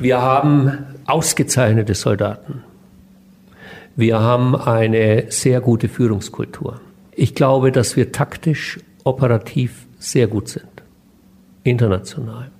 [0.00, 2.64] Wir haben ausgezeichnete Soldaten.
[3.94, 6.81] Wir haben eine sehr gute Führungskultur.
[7.12, 10.66] Ich glaube, dass wir taktisch, operativ sehr gut sind.
[11.62, 12.50] International.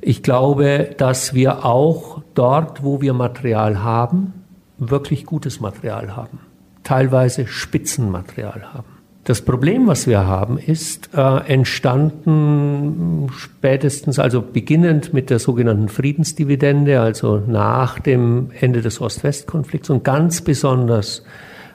[0.00, 4.34] Ich glaube, dass wir auch dort, wo wir Material haben,
[4.76, 6.40] wirklich gutes Material haben.
[6.82, 8.93] Teilweise Spitzenmaterial haben.
[9.24, 17.00] Das Problem, was wir haben, ist äh, entstanden spätestens, also beginnend mit der sogenannten Friedensdividende,
[17.00, 21.24] also nach dem Ende des Ost-West-Konflikts und ganz besonders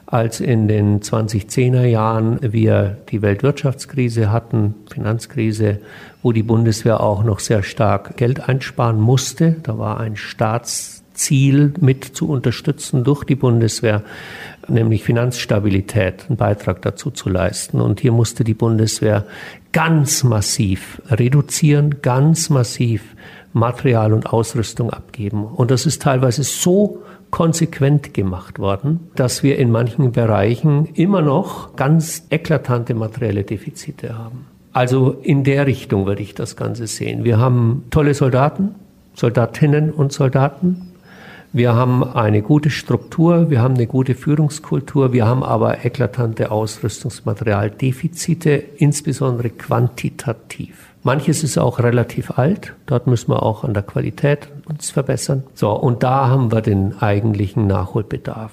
[0.06, 5.80] als in den 2010er Jahren wir die Weltwirtschaftskrise hatten, Finanzkrise,
[6.22, 9.56] wo die Bundeswehr auch noch sehr stark Geld einsparen musste.
[9.62, 14.02] Da war ein Staatsziel mit zu unterstützen durch die Bundeswehr,
[14.70, 17.80] nämlich Finanzstabilität, einen Beitrag dazu zu leisten.
[17.80, 19.24] Und hier musste die Bundeswehr
[19.72, 23.14] ganz massiv reduzieren, ganz massiv
[23.52, 25.44] Material und Ausrüstung abgeben.
[25.44, 31.76] Und das ist teilweise so konsequent gemacht worden, dass wir in manchen Bereichen immer noch
[31.76, 34.46] ganz eklatante materielle Defizite haben.
[34.72, 37.24] Also in der Richtung würde ich das Ganze sehen.
[37.24, 38.74] Wir haben tolle Soldaten,
[39.14, 40.89] Soldatinnen und Soldaten.
[41.52, 48.50] Wir haben eine gute Struktur, wir haben eine gute Führungskultur, wir haben aber eklatante Ausrüstungsmaterialdefizite,
[48.76, 50.94] insbesondere quantitativ.
[51.02, 55.42] Manches ist auch relativ alt, dort müssen wir auch an der Qualität uns verbessern.
[55.54, 58.52] So, und da haben wir den eigentlichen Nachholbedarf.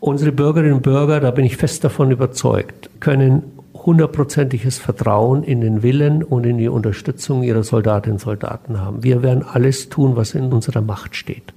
[0.00, 3.42] Unsere Bürgerinnen und Bürger, da bin ich fest davon überzeugt, können
[3.74, 9.02] hundertprozentiges Vertrauen in den Willen und in die Unterstützung ihrer Soldatinnen und Soldaten haben.
[9.02, 11.52] Wir werden alles tun, was in unserer Macht steht.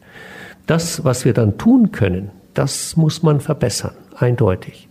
[0.67, 4.87] Das, was wir dann tun können, das muss man verbessern, eindeutig.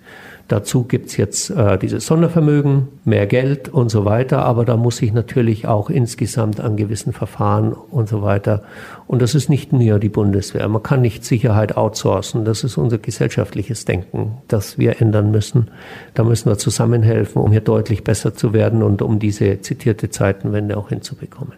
[0.49, 5.13] Dazu gibt's jetzt äh, dieses Sondervermögen, mehr Geld und so weiter, aber da muss sich
[5.15, 8.63] natürlich auch insgesamt an gewissen Verfahren und so weiter.
[9.07, 10.69] Und das ist nicht nur die Bundeswehr.
[10.69, 12.45] Man kann nicht Sicherheit outsourcen.
[12.45, 15.71] Das ist unser gesellschaftliches Denken, das wir ändern müssen.
[16.13, 20.77] Da müssen wir zusammenhelfen, um hier deutlich besser zu werden und um diese zitierte Zeitenwende
[20.77, 21.55] auch hinzubekommen.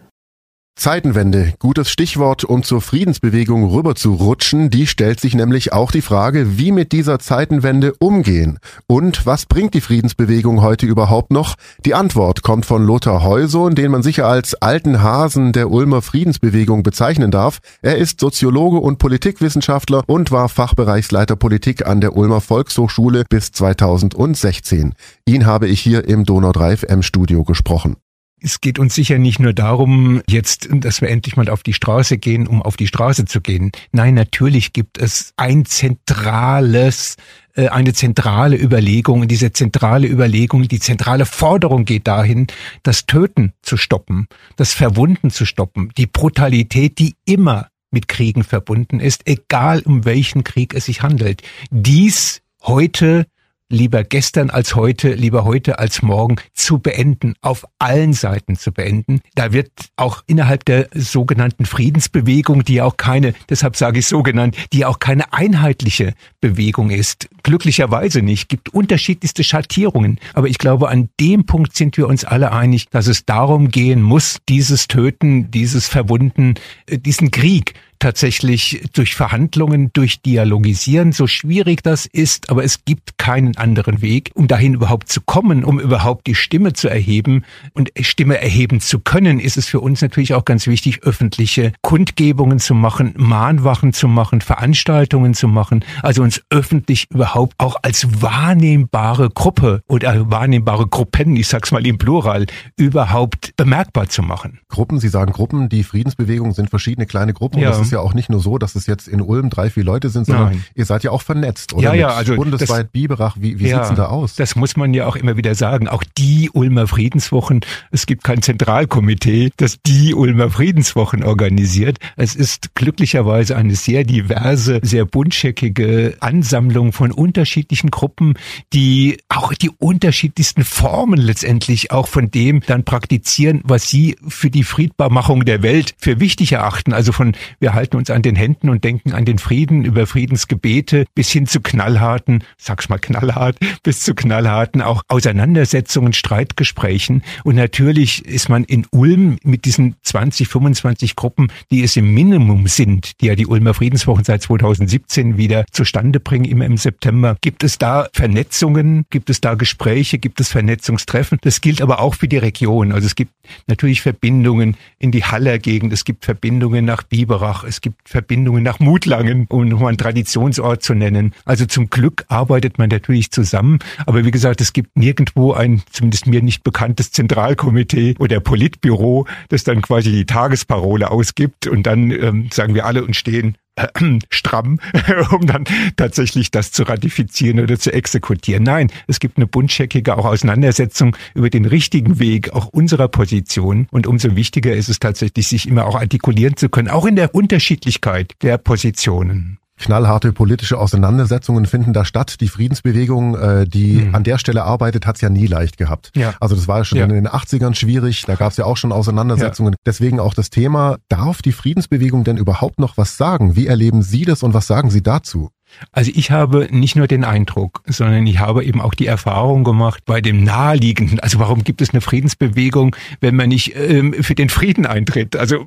[0.77, 4.69] Zeitenwende, gutes Stichwort, um zur Friedensbewegung rüber zu rutschen.
[4.69, 8.59] Die stellt sich nämlich auch die Frage, wie mit dieser Zeitenwende umgehen.
[8.85, 11.55] Und was bringt die Friedensbewegung heute überhaupt noch?
[11.83, 16.83] Die Antwort kommt von Lothar Heusohn, den man sicher als alten Hasen der Ulmer Friedensbewegung
[16.83, 17.57] bezeichnen darf.
[17.81, 24.93] Er ist Soziologe und Politikwissenschaftler und war Fachbereichsleiter Politik an der Ulmer Volkshochschule bis 2016.
[25.25, 27.95] Ihn habe ich hier im Donau 3 FM Studio gesprochen.
[28.39, 32.19] Es geht uns sicher nicht nur darum, jetzt, dass wir endlich mal auf die Straße
[32.19, 33.71] gehen, um auf die Straße zu gehen.
[33.91, 37.15] Nein, natürlich gibt es ein zentrales,
[37.55, 39.21] äh, eine zentrale Überlegung.
[39.21, 42.45] Und diese zentrale Überlegung, die zentrale Forderung geht dahin,
[42.83, 48.99] das Töten zu stoppen, das Verwunden zu stoppen, die Brutalität, die immer mit Kriegen verbunden
[48.99, 51.41] ist, egal um welchen Krieg es sich handelt.
[51.71, 53.25] Dies heute
[53.69, 59.21] lieber gestern als heute, lieber heute als morgen zu beenden, auf allen Seiten zu beenden.
[59.35, 64.23] Da wird auch innerhalb der sogenannten Friedensbewegung, die ja auch keine, deshalb sage ich so
[64.23, 70.19] genannt, die ja auch keine einheitliche Bewegung ist, glücklicherweise nicht, gibt unterschiedlichste Schattierungen.
[70.33, 74.01] Aber ich glaube, an dem Punkt sind wir uns alle einig, dass es darum gehen
[74.01, 81.83] muss, dieses Töten, dieses Verwunden, äh, diesen Krieg tatsächlich durch Verhandlungen, durch Dialogisieren, so schwierig
[81.83, 86.27] das ist, aber es gibt keinen anderen Weg, um dahin überhaupt zu kommen, um überhaupt
[86.27, 87.43] die Stimme zu erheben.
[87.73, 92.59] Und Stimme erheben zu können, ist es für uns natürlich auch ganz wichtig, öffentliche Kundgebungen
[92.59, 99.29] zu machen, Mahnwachen zu machen, Veranstaltungen zu machen, also uns öffentlich überhaupt auch als wahrnehmbare
[99.29, 104.59] Gruppe oder wahrnehmbare Gruppen, ich sag's mal im Plural, überhaupt bemerkbar zu machen.
[104.69, 107.59] Gruppen, Sie sagen Gruppen, die Friedensbewegung sind verschiedene kleine Gruppen.
[107.59, 110.09] Ja ist ja auch nicht nur so, dass es jetzt in Ulm drei, vier Leute
[110.09, 110.63] sind, sondern Nein.
[110.75, 111.83] ihr seid ja auch vernetzt, oder?
[111.83, 114.35] Ja, ja, also bundesweit das, Biberach, wie, wie ja, sieht's denn da aus?
[114.35, 115.87] Das muss man ja auch immer wieder sagen.
[115.87, 121.97] Auch die Ulmer Friedenswochen, es gibt kein Zentralkomitee, das die Ulmer Friedenswochen organisiert.
[122.15, 128.35] Es ist glücklicherweise eine sehr diverse, sehr buntscheckige Ansammlung von unterschiedlichen Gruppen,
[128.73, 134.63] die auch die unterschiedlichsten Formen letztendlich auch von dem dann praktizieren, was sie für die
[134.63, 136.93] Friedbarmachung der Welt für wichtig erachten.
[136.93, 141.05] Also von, wir halten uns an den Händen und denken an den Frieden über Friedensgebete
[141.13, 147.23] bis hin zu knallharten, sag's mal knallhart, bis zu knallharten auch Auseinandersetzungen, Streitgesprächen.
[147.43, 152.67] Und natürlich ist man in Ulm mit diesen 20, 25 Gruppen, die es im Minimum
[152.67, 157.37] sind, die ja die Ulmer Friedenswochen seit 2017 wieder zustande bringen, immer im September.
[157.41, 159.05] Gibt es da Vernetzungen?
[159.11, 160.17] Gibt es da Gespräche?
[160.17, 161.37] Gibt es Vernetzungstreffen?
[161.41, 162.91] Das gilt aber auch für die Region.
[162.91, 163.33] Also es gibt
[163.67, 165.93] natürlich Verbindungen in die Haller Gegend.
[165.93, 167.63] Es gibt Verbindungen nach Biberach.
[167.67, 171.33] Es gibt Verbindungen nach Mutlangen, um nochmal einen Traditionsort zu nennen.
[171.43, 173.79] Also zum Glück arbeitet man natürlich zusammen.
[174.05, 179.65] Aber wie gesagt, es gibt nirgendwo ein, zumindest mir nicht bekanntes Zentralkomitee oder Politbüro, das
[179.65, 183.87] dann quasi die Tagesparole ausgibt und dann ähm, sagen wir alle und stehen äh,
[184.29, 184.79] stramm,
[185.31, 185.63] um dann
[185.95, 188.63] tatsächlich das zu ratifizieren oder zu exekutieren.
[188.63, 194.07] Nein, es gibt eine buntscheckige auch Auseinandersetzung über den richtigen Weg auch unserer Position und
[194.07, 198.33] umso wichtiger ist es tatsächlich, sich immer auch artikulieren zu können, auch in der Unterschiedlichkeit
[198.41, 199.59] der Positionen.
[199.77, 202.41] Knallharte politische Auseinandersetzungen finden da statt.
[202.41, 204.15] Die Friedensbewegung, äh, die mhm.
[204.15, 206.11] an der Stelle arbeitet, hat es ja nie leicht gehabt.
[206.15, 206.33] Ja.
[206.39, 207.05] Also das war ja schon ja.
[207.05, 209.73] in den 80ern schwierig, da gab es ja auch schon Auseinandersetzungen.
[209.73, 209.77] Ja.
[209.85, 213.55] Deswegen auch das Thema, darf die Friedensbewegung denn überhaupt noch was sagen?
[213.55, 215.49] Wie erleben Sie das und was sagen Sie dazu?
[215.91, 220.03] Also ich habe nicht nur den Eindruck, sondern ich habe eben auch die Erfahrung gemacht
[220.05, 221.19] bei dem naheliegenden.
[221.19, 225.35] Also warum gibt es eine Friedensbewegung, wenn man nicht ähm, für den Frieden eintritt?
[225.35, 225.65] Also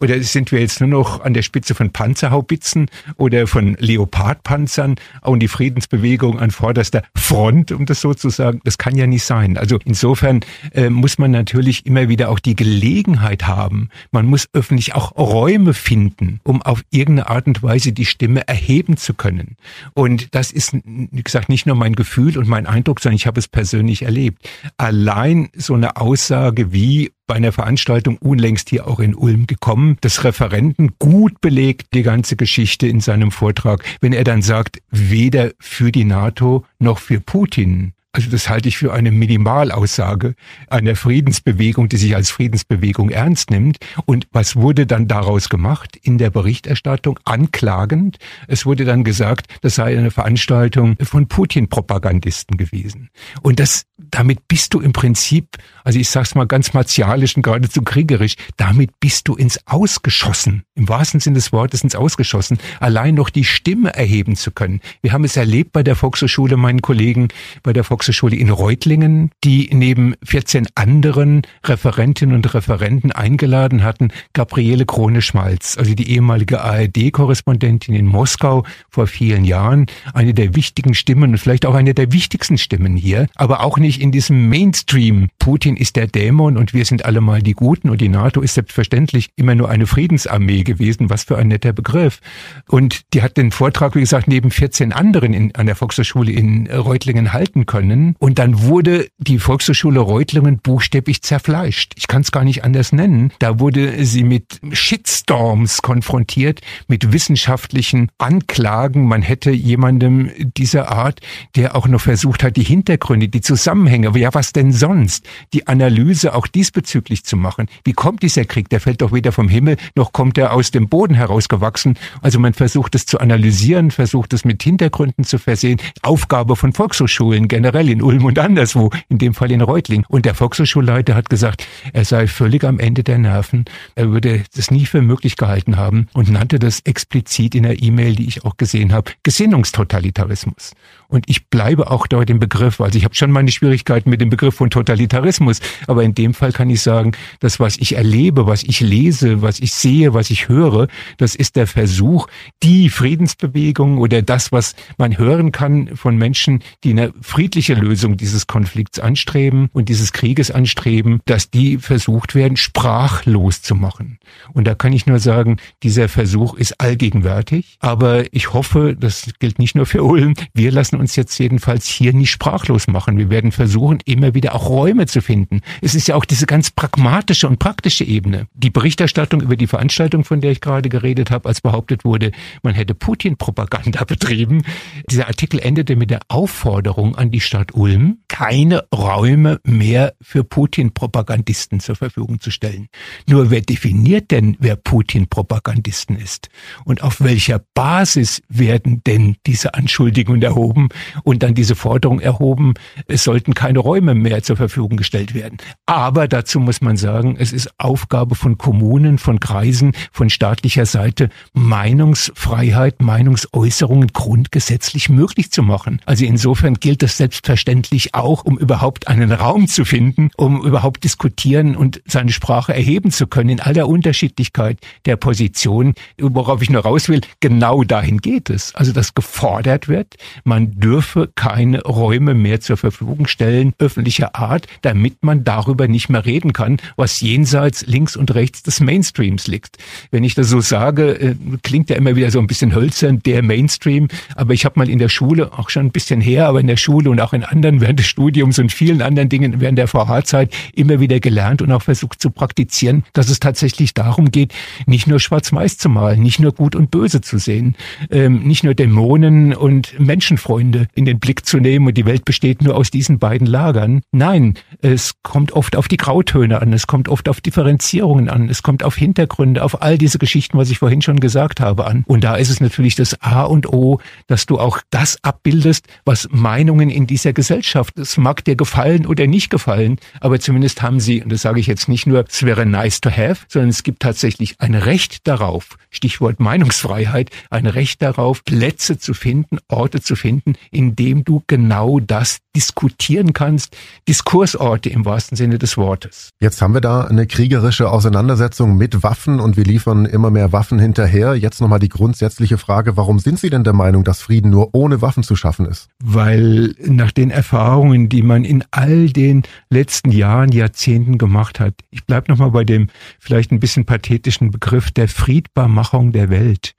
[0.00, 5.40] oder sind wir jetzt nur noch an der Spitze von Panzerhaubitzen oder von Leopardpanzern und
[5.40, 8.60] die Friedensbewegung an vorderster Front, um das so zu sagen?
[8.64, 9.56] Das kann ja nicht sein.
[9.56, 10.40] Also insofern
[10.72, 13.88] äh, muss man natürlich immer wieder auch die Gelegenheit haben.
[14.12, 18.96] Man muss öffentlich auch Räume finden, um auf irgendeine Art und Weise die Stimme erheben
[18.96, 19.56] zu können können.
[19.94, 23.38] Und das ist, wie gesagt, nicht nur mein Gefühl und mein Eindruck, sondern ich habe
[23.38, 24.48] es persönlich erlebt.
[24.76, 30.24] Allein so eine Aussage wie bei einer Veranstaltung unlängst hier auch in Ulm gekommen, des
[30.24, 35.92] Referenten gut belegt die ganze Geschichte in seinem Vortrag, wenn er dann sagt, weder für
[35.92, 40.34] die NATO noch für Putin also das halte ich für eine Minimalaussage
[40.66, 43.78] einer Friedensbewegung, die sich als Friedensbewegung ernst nimmt.
[44.06, 47.20] Und was wurde dann daraus gemacht in der Berichterstattung?
[47.24, 48.16] Anklagend.
[48.48, 53.10] Es wurde dann gesagt, das sei eine Veranstaltung von Putin-Propagandisten gewesen.
[53.40, 57.82] Und das, damit bist du im Prinzip, also ich sag's mal ganz martialisch und geradezu
[57.82, 60.64] kriegerisch, damit bist du ins Ausgeschossen.
[60.74, 62.58] Im wahrsten Sinne des Wortes ins Ausgeschossen.
[62.80, 64.80] Allein noch die Stimme erheben zu können.
[65.02, 67.28] Wir haben es erlebt bei der Volkshochschule, meinen Kollegen,
[67.62, 74.08] bei der Volkshochschule Volkshochschule in Reutlingen, die neben 14 anderen Referentinnen und Referenten eingeladen hatten,
[74.32, 81.32] Gabriele Krone-Schmalz, also die ehemalige ARD-Korrespondentin in Moskau vor vielen Jahren, eine der wichtigen Stimmen
[81.32, 85.28] und vielleicht auch eine der wichtigsten Stimmen hier, aber auch nicht in diesem Mainstream.
[85.38, 88.54] Putin ist der Dämon und wir sind alle mal die Guten und die NATO ist
[88.54, 91.10] selbstverständlich immer nur eine Friedensarmee gewesen.
[91.10, 92.20] Was für ein netter Begriff.
[92.68, 96.68] Und die hat den Vortrag, wie gesagt, neben 14 anderen in, an der Volkshochschule in
[96.68, 98.14] Reutlingen halten können können.
[98.18, 101.92] Und dann wurde die Volkshochschule Reutlingen buchstäblich zerfleischt.
[101.96, 103.32] Ich kann es gar nicht anders nennen.
[103.38, 109.06] Da wurde sie mit Shitstorms konfrontiert, mit wissenschaftlichen Anklagen.
[109.06, 111.20] Man hätte jemandem dieser Art,
[111.56, 116.34] der auch noch versucht hat, die Hintergründe, die Zusammenhänge, ja was denn sonst, die Analyse
[116.34, 117.66] auch diesbezüglich zu machen.
[117.84, 118.68] Wie kommt dieser Krieg?
[118.68, 121.96] Der fällt doch weder vom Himmel, noch kommt er aus dem Boden herausgewachsen.
[122.20, 125.80] Also man versucht es zu analysieren, versucht es mit Hintergründen zu versehen.
[126.02, 130.04] Aufgabe von Volkshochschulen generell generell in Ulm und anderswo, in dem Fall in Reutling.
[130.08, 133.66] Und der Volkshochschulleiter hat gesagt, er sei völlig am Ende der Nerven.
[133.94, 138.16] Er würde das nie für möglich gehalten haben und nannte das explizit in der E-Mail,
[138.16, 140.72] die ich auch gesehen habe, Gesinnungstotalitarismus.
[141.08, 144.28] Und ich bleibe auch da dem Begriff, also ich habe schon meine Schwierigkeiten mit dem
[144.28, 148.62] Begriff von Totalitarismus, aber in dem Fall kann ich sagen, das, was ich erlebe, was
[148.62, 152.26] ich lese, was ich sehe, was ich höre, das ist der Versuch,
[152.62, 158.46] die Friedensbewegung oder das, was man hören kann von Menschen, die eine friedliche Lösung dieses
[158.46, 164.18] Konflikts anstreben und dieses Krieges anstreben, dass die versucht werden, sprachlos zu machen.
[164.52, 169.58] Und da kann ich nur sagen, dieser Versuch ist allgegenwärtig, aber ich hoffe, das gilt
[169.58, 173.18] nicht nur für Ulm, wir lassen uns jetzt jedenfalls hier nicht sprachlos machen.
[173.18, 175.60] Wir werden versuchen, immer wieder auch Räume zu finden.
[175.82, 178.46] Es ist ja auch diese ganz pragmatische und praktische Ebene.
[178.54, 182.32] Die Berichterstattung über die Veranstaltung, von der ich gerade geredet habe, als behauptet wurde,
[182.62, 184.62] man hätte Putin-Propaganda betrieben.
[185.10, 191.80] Dieser Artikel endete mit der Aufforderung an die Stadt Ulm, keine Räume mehr für Putin-Propagandisten
[191.80, 192.88] zur Verfügung zu stellen.
[193.26, 196.48] Nur wer definiert denn, wer Putin-Propagandisten ist?
[196.84, 200.87] Und auf welcher Basis werden denn diese Anschuldigungen erhoben
[201.24, 202.74] und dann diese Forderung erhoben,
[203.06, 205.58] es sollten keine Räume mehr zur Verfügung gestellt werden?
[205.86, 211.28] Aber dazu muss man sagen, es ist Aufgabe von Kommunen, von Kreisen, von staatlicher Seite,
[211.52, 216.00] Meinungsfreiheit, Meinungsäußerungen grundgesetzlich möglich zu machen.
[216.06, 221.76] Also insofern gilt das selbstverständlich auch, um überhaupt einen Raum zu finden, um überhaupt diskutieren
[221.76, 225.94] und seine Sprache erheben zu können in aller Unterschiedlichkeit der Position.
[226.18, 228.74] Worauf ich nur raus will, genau dahin geht es.
[228.74, 235.22] Also dass gefordert wird, man dürfe keine Räume mehr zur Verfügung stellen, öffentlicher Art, damit
[235.22, 239.76] man darüber nicht mehr reden kann, was jenseits links und rechts des Mainstreams liegt.
[240.10, 243.42] Wenn ich das so sage, äh, klingt ja immer wieder so ein bisschen hölzern, der
[243.42, 246.66] Mainstream, aber ich habe mal in der Schule, auch schon ein bisschen her, aber in
[246.66, 249.88] der Schule und auch in anderen während des Studiums und vielen anderen Dingen während der
[249.88, 254.54] VH-Zeit immer wieder gelernt und auch versucht zu praktizieren, dass es tatsächlich darum geht,
[254.86, 257.74] nicht nur schwarz-weiß zu malen, nicht nur gut und böse zu sehen,
[258.10, 262.62] ähm, nicht nur Dämonen und Menschenfreunde in den Blick zu nehmen und die Welt besteht
[262.62, 264.02] nur aus diesen beiden Lagern.
[264.12, 268.62] Nein, es kommt oft auf die Grautöne an, es kommt oft auf Differenzierungen an, es
[268.62, 272.04] kommt auf Hintergründe, auf all diese Geschichten, was ich vorhin schon gesagt habe, an.
[272.06, 276.28] Und da ist es natürlich das A und O, dass du auch das abbildest, was
[276.30, 281.22] Meinungen in dieser Gesellschaft, es mag dir gefallen oder nicht gefallen, aber zumindest haben sie,
[281.22, 284.00] und das sage ich jetzt nicht nur, es wäre nice to have, sondern es gibt
[284.00, 290.54] tatsächlich ein Recht darauf, Stichwort Meinungsfreiheit, ein Recht darauf, Plätze zu finden, Orte zu finden,
[290.70, 293.76] in dem du genau das diskutieren kannst,
[294.08, 296.30] Diskursorte im wahrsten Sinne des Wortes.
[296.40, 300.78] Jetzt haben wir da eine kriegerische Auseinandersetzung mit Waffen und wir liefern immer mehr Waffen
[300.78, 301.34] hinterher.
[301.36, 305.02] Jetzt nochmal die grundsätzliche Frage, warum sind Sie denn der Meinung, dass Frieden nur ohne
[305.02, 305.88] Waffen zu schaffen ist?
[306.02, 312.04] Weil nach den Erfahrungen, die man in all den letzten Jahren, Jahrzehnten gemacht hat, ich
[312.06, 312.88] bleibe nochmal bei dem
[313.20, 316.72] vielleicht ein bisschen pathetischen Begriff der Friedbarmachung der Welt,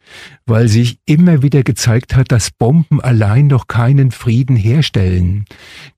[0.46, 5.46] weil sich immer wieder gezeigt hat, dass Bomben allein noch keinen Frieden herstellen,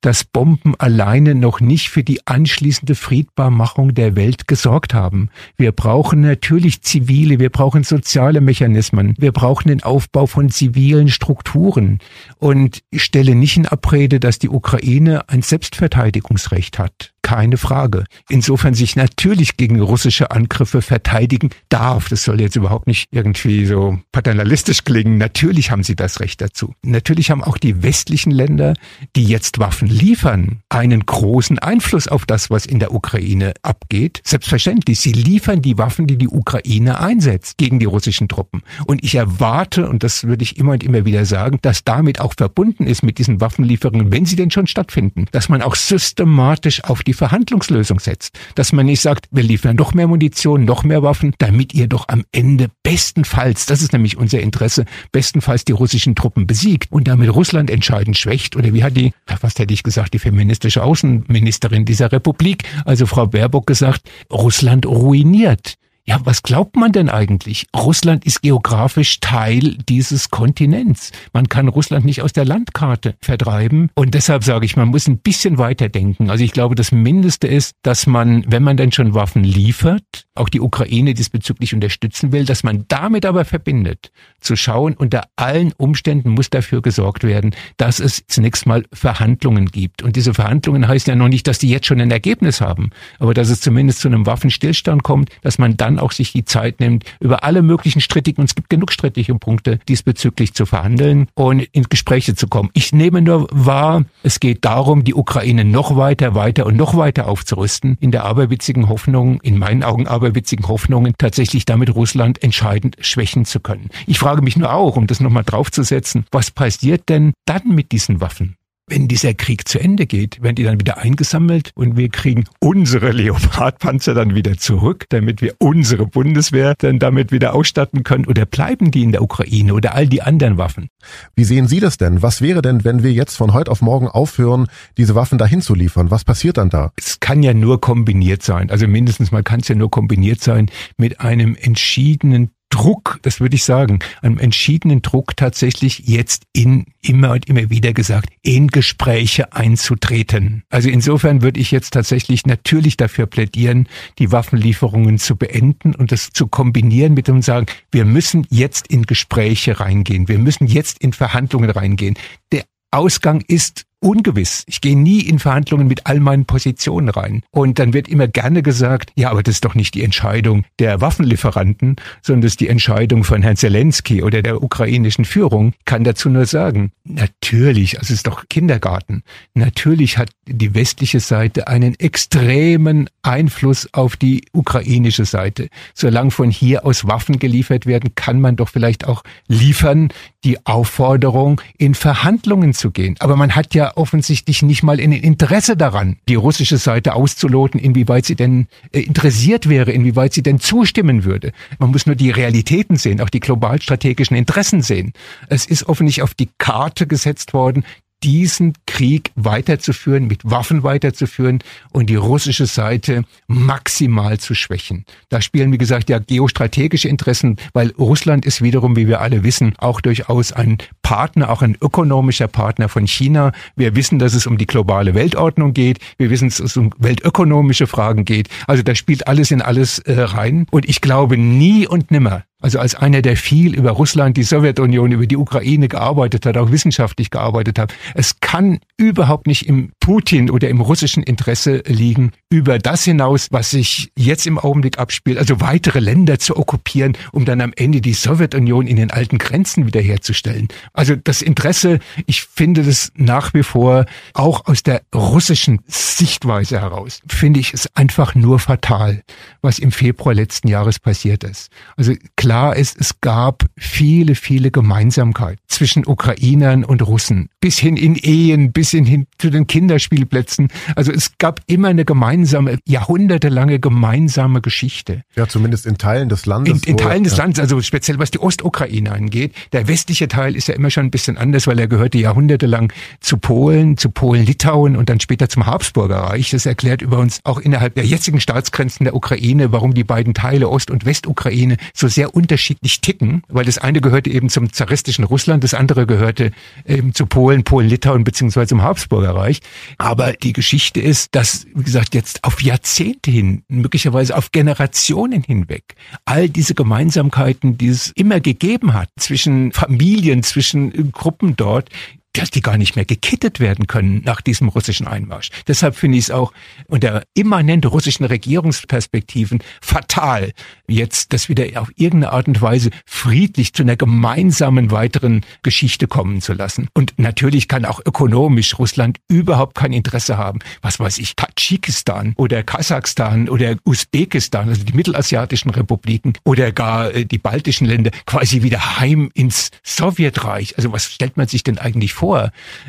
[0.02, 5.30] dass Bomben alleine noch nicht für die anschließende Friedbarmachung der Welt gesorgt haben.
[5.58, 12.00] Wir brauchen natürlich zivile, wir brauchen soziale Mechanismen, wir brauchen den Aufbau von zivilen Strukturen.
[12.38, 18.04] Und stelle nicht in Abrede, dass die Ukraine ein Selbstverteidigungsrecht hat keine Frage.
[18.28, 22.10] Insofern sich natürlich gegen russische Angriffe verteidigen darf.
[22.10, 25.18] Das soll jetzt überhaupt nicht irgendwie so paternalistisch klingen.
[25.18, 26.76] Natürlich haben sie das Recht dazu.
[26.84, 28.74] Natürlich haben auch die westlichen Länder,
[29.16, 34.20] die jetzt Waffen liefern, einen großen Einfluss auf das, was in der Ukraine abgeht.
[34.26, 38.62] Selbstverständlich, sie liefern die Waffen, die die Ukraine einsetzt gegen die russischen Truppen.
[38.88, 42.34] Und ich erwarte, und das würde ich immer und immer wieder sagen, dass damit auch
[42.38, 47.04] verbunden ist mit diesen Waffenlieferungen, wenn sie denn schon stattfinden, dass man auch systematisch auf
[47.04, 48.40] die Verhandlungslösung setzt.
[48.56, 52.08] Dass man nicht sagt, wir liefern noch mehr Munition, noch mehr Waffen, damit ihr doch
[52.08, 57.32] am Ende bestenfalls, das ist nämlich unser Interesse, bestenfalls die russischen Truppen besiegt und damit
[57.32, 58.56] Russland entscheidend schwächt.
[58.56, 63.28] Oder wie hat die, was hätte ich gesagt, die feministische Außenministerin dieser Republik, also Frau
[63.28, 65.76] Baerbock gesagt, Russland ruiniert.
[66.06, 67.68] Ja, was glaubt man denn eigentlich?
[67.76, 71.12] Russland ist geografisch Teil dieses Kontinents.
[71.32, 73.92] Man kann Russland nicht aus der Landkarte vertreiben.
[73.94, 76.32] Und deshalb sage ich, man muss ein bisschen weiter denken.
[76.32, 80.50] Also ich glaube, das Mindeste ist, dass man, wenn man denn schon Waffen liefert, auch
[80.50, 86.30] die Ukraine diesbezüglich unterstützen will, dass man damit aber verbindet, zu schauen, unter allen Umständen
[86.30, 90.02] muss dafür gesorgt werden, dass es zunächst mal Verhandlungen gibt.
[90.02, 93.36] Und diese Verhandlungen heißen ja noch nicht, dass die jetzt schon ein Ergebnis haben, aber
[93.36, 97.06] dass es zumindest zu einem Waffenstillstand kommt, dass man dann auch sich die Zeit nimmt,
[97.20, 101.84] über alle möglichen strittigen, und es gibt genug strittige Punkte, diesbezüglich zu verhandeln und in
[101.84, 102.70] Gespräche zu kommen.
[102.74, 107.28] Ich nehme nur wahr, es geht darum, die Ukraine noch weiter, weiter und noch weiter
[107.28, 113.46] aufzurüsten, in der aberwitzigen Hoffnung, in meinen Augen aberwitzigen Hoffnungen, tatsächlich damit Russland entscheidend schwächen
[113.46, 113.90] zu können.
[114.08, 118.22] Ich frage mich nur auch, um das nochmal draufzusetzen, was passiert denn dann mit diesen
[118.22, 118.56] Waffen?
[118.88, 123.12] Wenn dieser Krieg zu Ende geht, werden die dann wieder eingesammelt und wir kriegen unsere
[123.12, 128.92] Leopardpanzer dann wieder zurück, damit wir unsere Bundeswehr dann damit wieder ausstatten können oder bleiben
[128.92, 130.90] die in der Ukraine oder all die anderen Waffen?
[131.36, 132.22] Wie sehen Sie das denn?
[132.22, 134.68] Was wäre denn, wenn wir jetzt von heute auf morgen aufhören,
[134.98, 136.12] diese Waffen dahin zu liefern?
[136.12, 136.92] Was passiert dann da?
[136.98, 138.70] Es kann ja nur kombiniert sein.
[138.70, 143.56] Also mindestens mal kann es ja nur kombiniert sein mit einem entschiedenen Druck, das würde
[143.56, 149.54] ich sagen, einem entschiedenen Druck tatsächlich jetzt in immer und immer wieder gesagt, in Gespräche
[149.54, 150.64] einzutreten.
[150.70, 156.32] Also insofern würde ich jetzt tatsächlich natürlich dafür plädieren, die Waffenlieferungen zu beenden und das
[156.32, 161.14] zu kombinieren mit dem sagen, wir müssen jetzt in Gespräche reingehen, wir müssen jetzt in
[161.14, 162.18] Verhandlungen reingehen.
[162.52, 164.64] Der Ausgang ist ungewiss.
[164.68, 167.44] Ich gehe nie in Verhandlungen mit all meinen Positionen rein.
[167.52, 171.02] Und dann wird immer gerne gesagt, ja, aber das ist doch nicht die Entscheidung der
[171.02, 175.74] Waffenlieferanten, sondern das ist die Entscheidung von Herrn Zelensky oder der ukrainischen Führung.
[175.80, 179.24] Ich kann dazu nur sagen, natürlich, also es ist doch Kindergarten.
[179.54, 185.70] Natürlich hat die westliche Seite einen extremen Einfluss auf die ukrainische Seite.
[185.94, 190.10] Solange von hier aus Waffen geliefert werden, kann man doch vielleicht auch liefern,
[190.44, 193.16] die Aufforderung, in Verhandlungen zu gehen.
[193.20, 198.26] Aber man hat ja offensichtlich nicht mal ein Interesse daran, die russische Seite auszuloten, inwieweit
[198.26, 201.52] sie denn äh, interessiert wäre, inwieweit sie denn zustimmen würde.
[201.80, 205.14] Man muss nur die Realitäten sehen, auch die globalstrategischen Interessen sehen.
[205.50, 207.84] Es ist offensichtlich auf die Karte gesetzt worden,
[208.24, 211.60] diesen Krieg weiterzuführen, mit Waffen weiterzuführen
[211.92, 215.06] und die russische Seite maximal zu schwächen.
[215.30, 219.74] Da spielen, wie gesagt, ja geostrategische Interessen, weil Russland ist wiederum, wie wir alle wissen,
[219.78, 223.52] auch durchaus ein Partner, auch ein ökonomischer Partner von China.
[223.76, 226.00] Wir wissen, dass es um die globale Weltordnung geht.
[226.18, 228.50] Wir wissen, dass es um weltökonomische Fragen geht.
[228.68, 230.68] Also da spielt alles in alles äh, rein.
[230.72, 235.12] Und ich glaube nie und nimmer, also als einer, der viel über Russland, die Sowjetunion,
[235.12, 237.94] über die Ukraine gearbeitet hat, auch wissenschaftlich gearbeitet hat.
[238.14, 243.72] Es kann überhaupt nicht im Putin oder im russischen Interesse liegen, über das hinaus, was
[243.72, 248.14] sich jetzt im Augenblick abspielt, also weitere Länder zu okkupieren, um dann am Ende die
[248.14, 250.68] Sowjetunion in den alten Grenzen wiederherzustellen.
[250.94, 257.22] Also das Interesse, ich finde das nach wie vor auch aus der russischen Sichtweise heraus,
[257.28, 259.24] finde ich es einfach nur fatal,
[259.62, 261.70] was im Februar letzten Jahres passiert ist.
[261.98, 267.48] Also klar klar ist, es gab viele, viele Gemeinsamkeiten zwischen Ukrainern und Russen.
[267.62, 270.68] Bis hin in Ehen, bis hin, hin zu den Kinderspielplätzen.
[270.96, 275.24] Also es gab immer eine gemeinsame, jahrhundertelange gemeinsame Geschichte.
[275.36, 276.84] Ja, zumindest in Teilen des Landes.
[276.84, 277.44] In, in Teilen des ja.
[277.44, 279.54] Landes, also speziell was die Ostukraine angeht.
[279.74, 283.38] Der westliche Teil ist ja immer schon ein bisschen anders, weil er gehörte jahrhundertelang zu
[283.38, 286.50] Polen, zu Polen-Litauen und dann später zum Habsburger Reich.
[286.50, 290.70] Das erklärt über uns auch innerhalb der jetzigen Staatsgrenzen der Ukraine, warum die beiden Teile
[290.70, 295.64] Ost- und Westukraine so sehr unterschiedlich ticken, weil das eine gehörte eben zum zaristischen Russland,
[295.64, 296.52] das andere gehörte
[296.86, 299.60] eben zu Polen, Polen, Litauen beziehungsweise zum Habsburger Reich.
[299.98, 305.96] Aber die Geschichte ist, dass, wie gesagt, jetzt auf Jahrzehnte hin, möglicherweise auf Generationen hinweg,
[306.26, 311.90] all diese Gemeinsamkeiten, die es immer gegeben hat zwischen Familien, zwischen Gruppen dort,
[312.34, 315.50] dass die gar nicht mehr gekittet werden können nach diesem russischen Einmarsch.
[315.68, 316.54] Deshalb finde ich es auch
[316.88, 320.52] unter immanent russischen Regierungsperspektiven fatal,
[320.88, 326.42] jetzt das wieder auf irgendeine Art und Weise friedlich zu einer gemeinsamen weiteren Geschichte kommen
[326.42, 326.88] zu lassen.
[326.94, 332.64] Und natürlich kann auch ökonomisch Russland überhaupt kein Interesse haben, was weiß ich, Tadschikistan oder
[332.64, 339.00] Kasachstan oder Usbekistan, also die mittelasiatischen Republiken oder gar äh, die baltischen Länder quasi wieder
[339.00, 340.78] heim ins Sowjetreich.
[340.78, 342.21] Also was stellt man sich denn eigentlich vor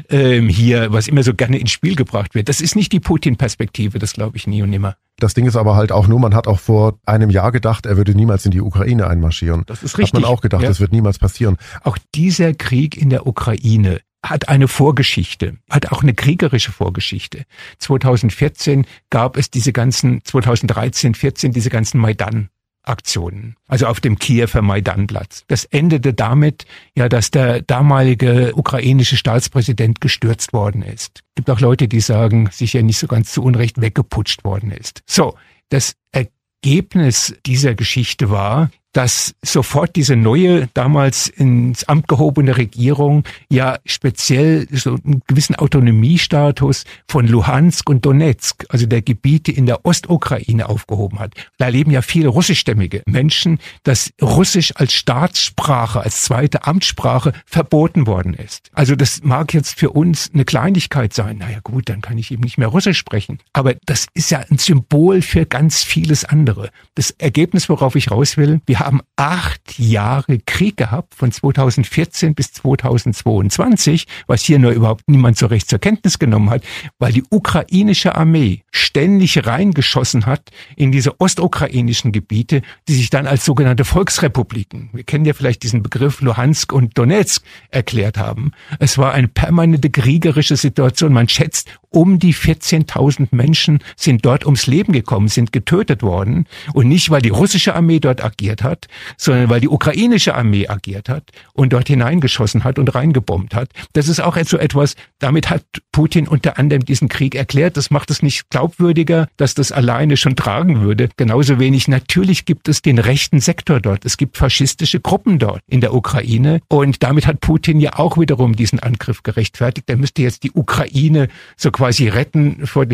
[0.09, 2.49] ähm, hier, was immer so gerne ins Spiel gebracht wird?
[2.49, 4.97] Das ist nicht die Putin-Perspektive, das glaube ich nie und nimmer.
[5.18, 7.97] Das Ding ist aber halt auch nur, man hat auch vor einem Jahr gedacht, er
[7.97, 9.62] würde niemals in die Ukraine einmarschieren.
[9.66, 10.14] Das ist richtig.
[10.14, 10.68] Hat man auch gedacht, ja.
[10.68, 11.57] das wird niemals passieren.
[11.83, 17.45] Auch dieser Krieg in der Ukraine hat eine Vorgeschichte, hat auch eine kriegerische Vorgeschichte.
[17.78, 22.49] 2014 gab es diese ganzen, 2013, 14 diese ganzen Maidan
[22.85, 25.45] Aktionen, also auf dem Kiewer Maidanplatz.
[25.47, 26.66] Das endete damit,
[26.97, 31.18] ja, dass der damalige ukrainische Staatspräsident gestürzt worden ist.
[31.18, 35.03] Es gibt auch Leute, die sagen, sicher nicht so ganz zu Unrecht weggeputscht worden ist.
[35.07, 35.35] So,
[35.68, 43.78] das Ergebnis dieser Geschichte war, dass sofort diese neue, damals ins Amt gehobene Regierung ja
[43.86, 50.68] speziell so einen gewissen Autonomiestatus von Luhansk und Donetsk, also der Gebiete in der Ostukraine
[50.68, 51.34] aufgehoben hat.
[51.59, 58.34] Da leben ja viele russischstämmige Menschen, dass Russisch als Staatssprache, als zweite Amtssprache verboten worden
[58.34, 58.70] ist.
[58.72, 61.38] Also das mag jetzt für uns eine Kleinigkeit sein.
[61.38, 63.38] Naja gut, dann kann ich eben nicht mehr Russisch sprechen.
[63.53, 66.70] Aber das ist ja ein Symbol für ganz vieles andere.
[66.95, 72.53] Das Ergebnis, worauf ich raus will, wir haben acht Jahre Krieg gehabt, von 2014 bis
[72.53, 76.62] 2022, was hier nur überhaupt niemand so recht zur Kenntnis genommen hat,
[76.99, 83.45] weil die ukrainische Armee ständig reingeschossen hat in diese ostukrainischen Gebiete, die sich dann als
[83.45, 88.53] sogenannte Volksrepubliken, wir kennen ja vielleicht diesen Begriff Luhansk und Donetsk, erklärt haben.
[88.78, 91.12] Es war eine permanente kriegerische Situation.
[91.12, 96.47] Man schätzt, um die 14.000 Menschen sind dort ums Leben gekommen, sind getötet worden.
[96.72, 100.66] Und nicht, weil die russische Armee dort agiert hat, hat, sondern weil die ukrainische Armee
[100.66, 103.68] agiert hat und dort hineingeschossen hat und reingebombt hat.
[103.92, 107.76] Das ist auch so etwas, damit hat Putin unter anderem diesen Krieg erklärt.
[107.76, 111.08] Das macht es nicht glaubwürdiger, dass das alleine schon tragen würde.
[111.16, 111.86] Genauso wenig.
[111.86, 114.04] Natürlich gibt es den rechten Sektor dort.
[114.04, 116.60] Es gibt faschistische Gruppen dort in der Ukraine.
[116.68, 119.88] Und damit hat Putin ja auch wiederum diesen Angriff gerechtfertigt.
[119.90, 122.86] Er müsste jetzt die Ukraine so quasi retten vor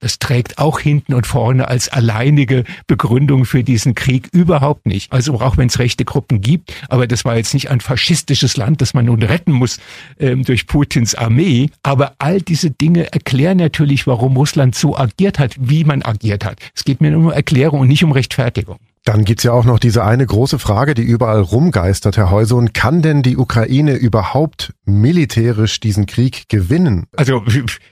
[0.00, 5.12] das trägt auch hinten und vorne als alleinige Begründung für diesen Krieg überhaupt nicht.
[5.12, 8.82] Also auch wenn es rechte Gruppen gibt, aber das war jetzt nicht ein faschistisches Land,
[8.82, 9.78] das man nun retten muss
[10.18, 11.70] ähm, durch Putins Armee.
[11.82, 16.58] Aber all diese Dinge erklären natürlich, warum Russland so agiert hat, wie man agiert hat.
[16.74, 18.78] Es geht mir nur um Erklärung und nicht um Rechtfertigung.
[19.06, 22.72] Dann gibt's ja auch noch diese eine große Frage, die überall rumgeistert, Herr Heusohn.
[22.72, 27.06] Kann denn die Ukraine überhaupt militärisch diesen Krieg gewinnen?
[27.16, 27.44] Also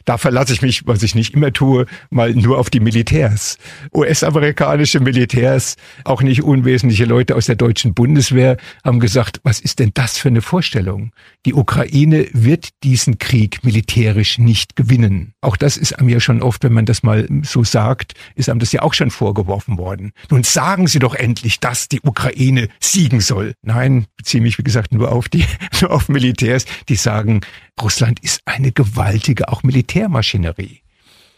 [0.06, 3.58] da verlasse ich mich, was ich nicht immer tue, mal nur auf die Militärs.
[3.94, 9.92] US-amerikanische Militärs, auch nicht unwesentliche Leute aus der deutschen Bundeswehr, haben gesagt, was ist denn
[9.94, 11.12] das für eine Vorstellung?
[11.46, 15.34] Die Ukraine wird diesen Krieg militärisch nicht gewinnen.
[15.42, 18.58] Auch das ist einem ja schon oft, wenn man das mal so sagt, ist einem
[18.58, 20.10] das ja auch schon vorgeworfen worden.
[20.28, 23.54] Nun sagen Sie doch endlich, dass die Ukraine siegen soll.
[23.62, 25.44] Nein, beziehe mich, wie gesagt, nur auf die,
[25.80, 27.42] nur auf Militärs, die sagen,
[27.80, 30.80] Russland ist eine gewaltige, auch Militärmaschinerie.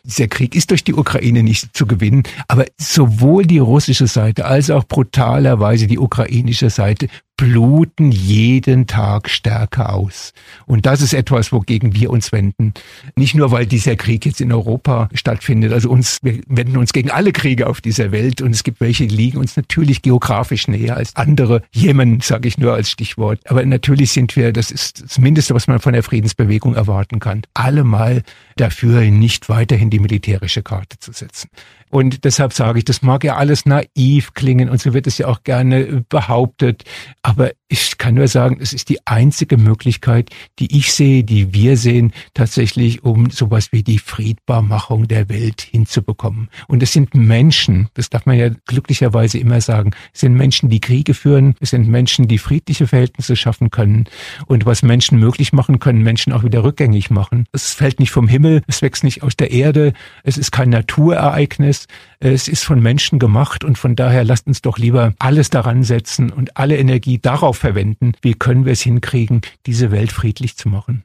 [0.05, 4.71] Dieser Krieg ist durch die Ukraine nicht zu gewinnen, aber sowohl die russische Seite als
[4.71, 10.33] auch brutalerweise die ukrainische Seite bluten jeden Tag stärker aus.
[10.67, 12.73] Und das ist etwas, wogegen wir uns wenden.
[13.15, 15.73] Nicht nur, weil dieser Krieg jetzt in Europa stattfindet.
[15.73, 19.07] Also uns, wir wenden uns gegen alle Kriege auf dieser Welt und es gibt welche,
[19.07, 21.63] die liegen uns natürlich geografisch näher als andere.
[21.73, 23.41] Jemen, sage ich nur als Stichwort.
[23.47, 27.43] Aber natürlich sind wir, das ist das Mindeste, was man von der Friedensbewegung erwarten kann,
[27.53, 28.23] allemal
[28.57, 31.51] dafür, nicht weiterhin die militärische Karte zu setzen.
[31.89, 35.29] Und deshalb sage ich, das mag ja alles naiv klingen und so wird es ja
[35.29, 36.85] auch gerne behauptet.
[37.27, 41.77] Aber ich kann nur sagen, es ist die einzige Möglichkeit, die ich sehe, die wir
[41.77, 46.49] sehen, tatsächlich, um sowas wie die Friedbarmachung der Welt hinzubekommen.
[46.69, 50.79] Und es sind Menschen, das darf man ja glücklicherweise immer sagen, es sind Menschen, die
[50.79, 54.05] Kriege führen, es sind Menschen, die friedliche Verhältnisse schaffen können.
[54.47, 57.47] Und was Menschen möglich machen, können Menschen auch wieder rückgängig machen.
[57.51, 61.89] Es fällt nicht vom Himmel, es wächst nicht aus der Erde, es ist kein Naturereignis,
[62.19, 66.31] es ist von Menschen gemacht und von daher lasst uns doch lieber alles daran setzen
[66.31, 71.05] und alle Energie darauf verwenden, wie können wir es hinkriegen, diese Welt friedlich zu machen.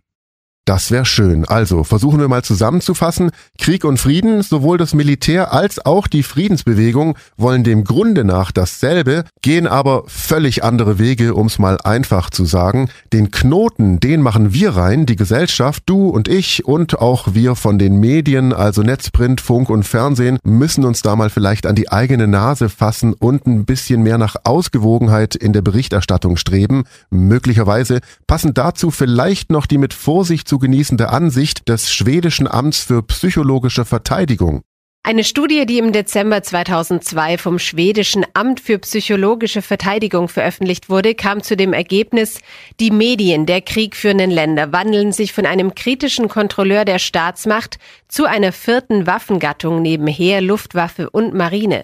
[0.66, 1.44] Das wäre schön.
[1.46, 3.32] Also versuchen wir mal zusammenzufassen.
[3.58, 9.24] Krieg und Frieden, sowohl das Militär als auch die Friedensbewegung wollen dem Grunde nach dasselbe,
[9.42, 12.90] gehen aber völlig andere Wege, um es mal einfach zu sagen.
[13.12, 17.80] Den Knoten, den machen wir rein, die Gesellschaft, du und ich und auch wir von
[17.80, 22.28] den Medien, also Netzprint, Funk und Fernsehen, müssen uns da mal vielleicht an die eigene
[22.28, 26.84] Nase fassen und ein bisschen mehr nach Ausgewogenheit in der Berichterstattung streben.
[27.10, 33.04] Möglicherweise passen dazu vielleicht noch die mit Vorsicht zu genießende Ansicht des schwedischen Amts für
[33.04, 34.64] psychologische Verteidigung.
[35.02, 41.42] Eine Studie, die im Dezember 2002 vom schwedischen Amt für psychologische Verteidigung veröffentlicht wurde, kam
[41.42, 42.40] zu dem Ergebnis,
[42.82, 47.80] die Medien der kriegführenden Länder wandeln sich von einem kritischen Kontrolleur der Staatsmacht
[48.10, 51.84] zu einer vierten Waffengattung neben Heer, Luftwaffe und Marine.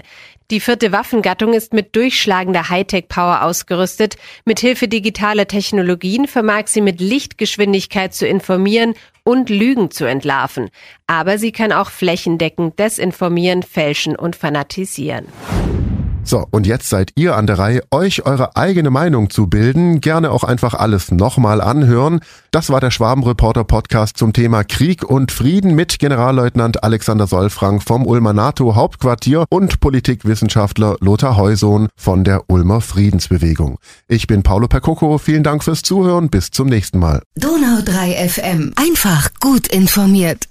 [0.49, 4.15] Die vierte Waffengattung ist mit durchschlagender Hightech-Power ausgerüstet.
[4.45, 8.93] Mithilfe digitaler Technologien vermag sie mit Lichtgeschwindigkeit zu informieren
[9.25, 10.69] und Lügen zu entlarven.
[11.05, 15.27] Aber sie kann auch flächendeckend desinformieren, fälschen und fanatisieren.
[16.27, 20.01] So, und jetzt seid ihr an der Reihe, euch eure eigene Meinung zu bilden.
[20.01, 22.19] Gerne auch einfach alles nochmal anhören.
[22.51, 28.05] Das war der Schwabenreporter Podcast zum Thema Krieg und Frieden mit Generalleutnant Alexander Solfrank vom
[28.05, 33.77] Ulmer NATO Hauptquartier und Politikwissenschaftler Lothar Heusohn von der Ulmer Friedensbewegung.
[34.09, 35.19] Ich bin Paolo Percoco.
[35.19, 36.29] Vielen Dank fürs Zuhören.
[36.29, 37.21] Bis zum nächsten Mal.
[37.35, 38.73] Donau 3 FM.
[38.75, 40.49] Einfach gut informiert.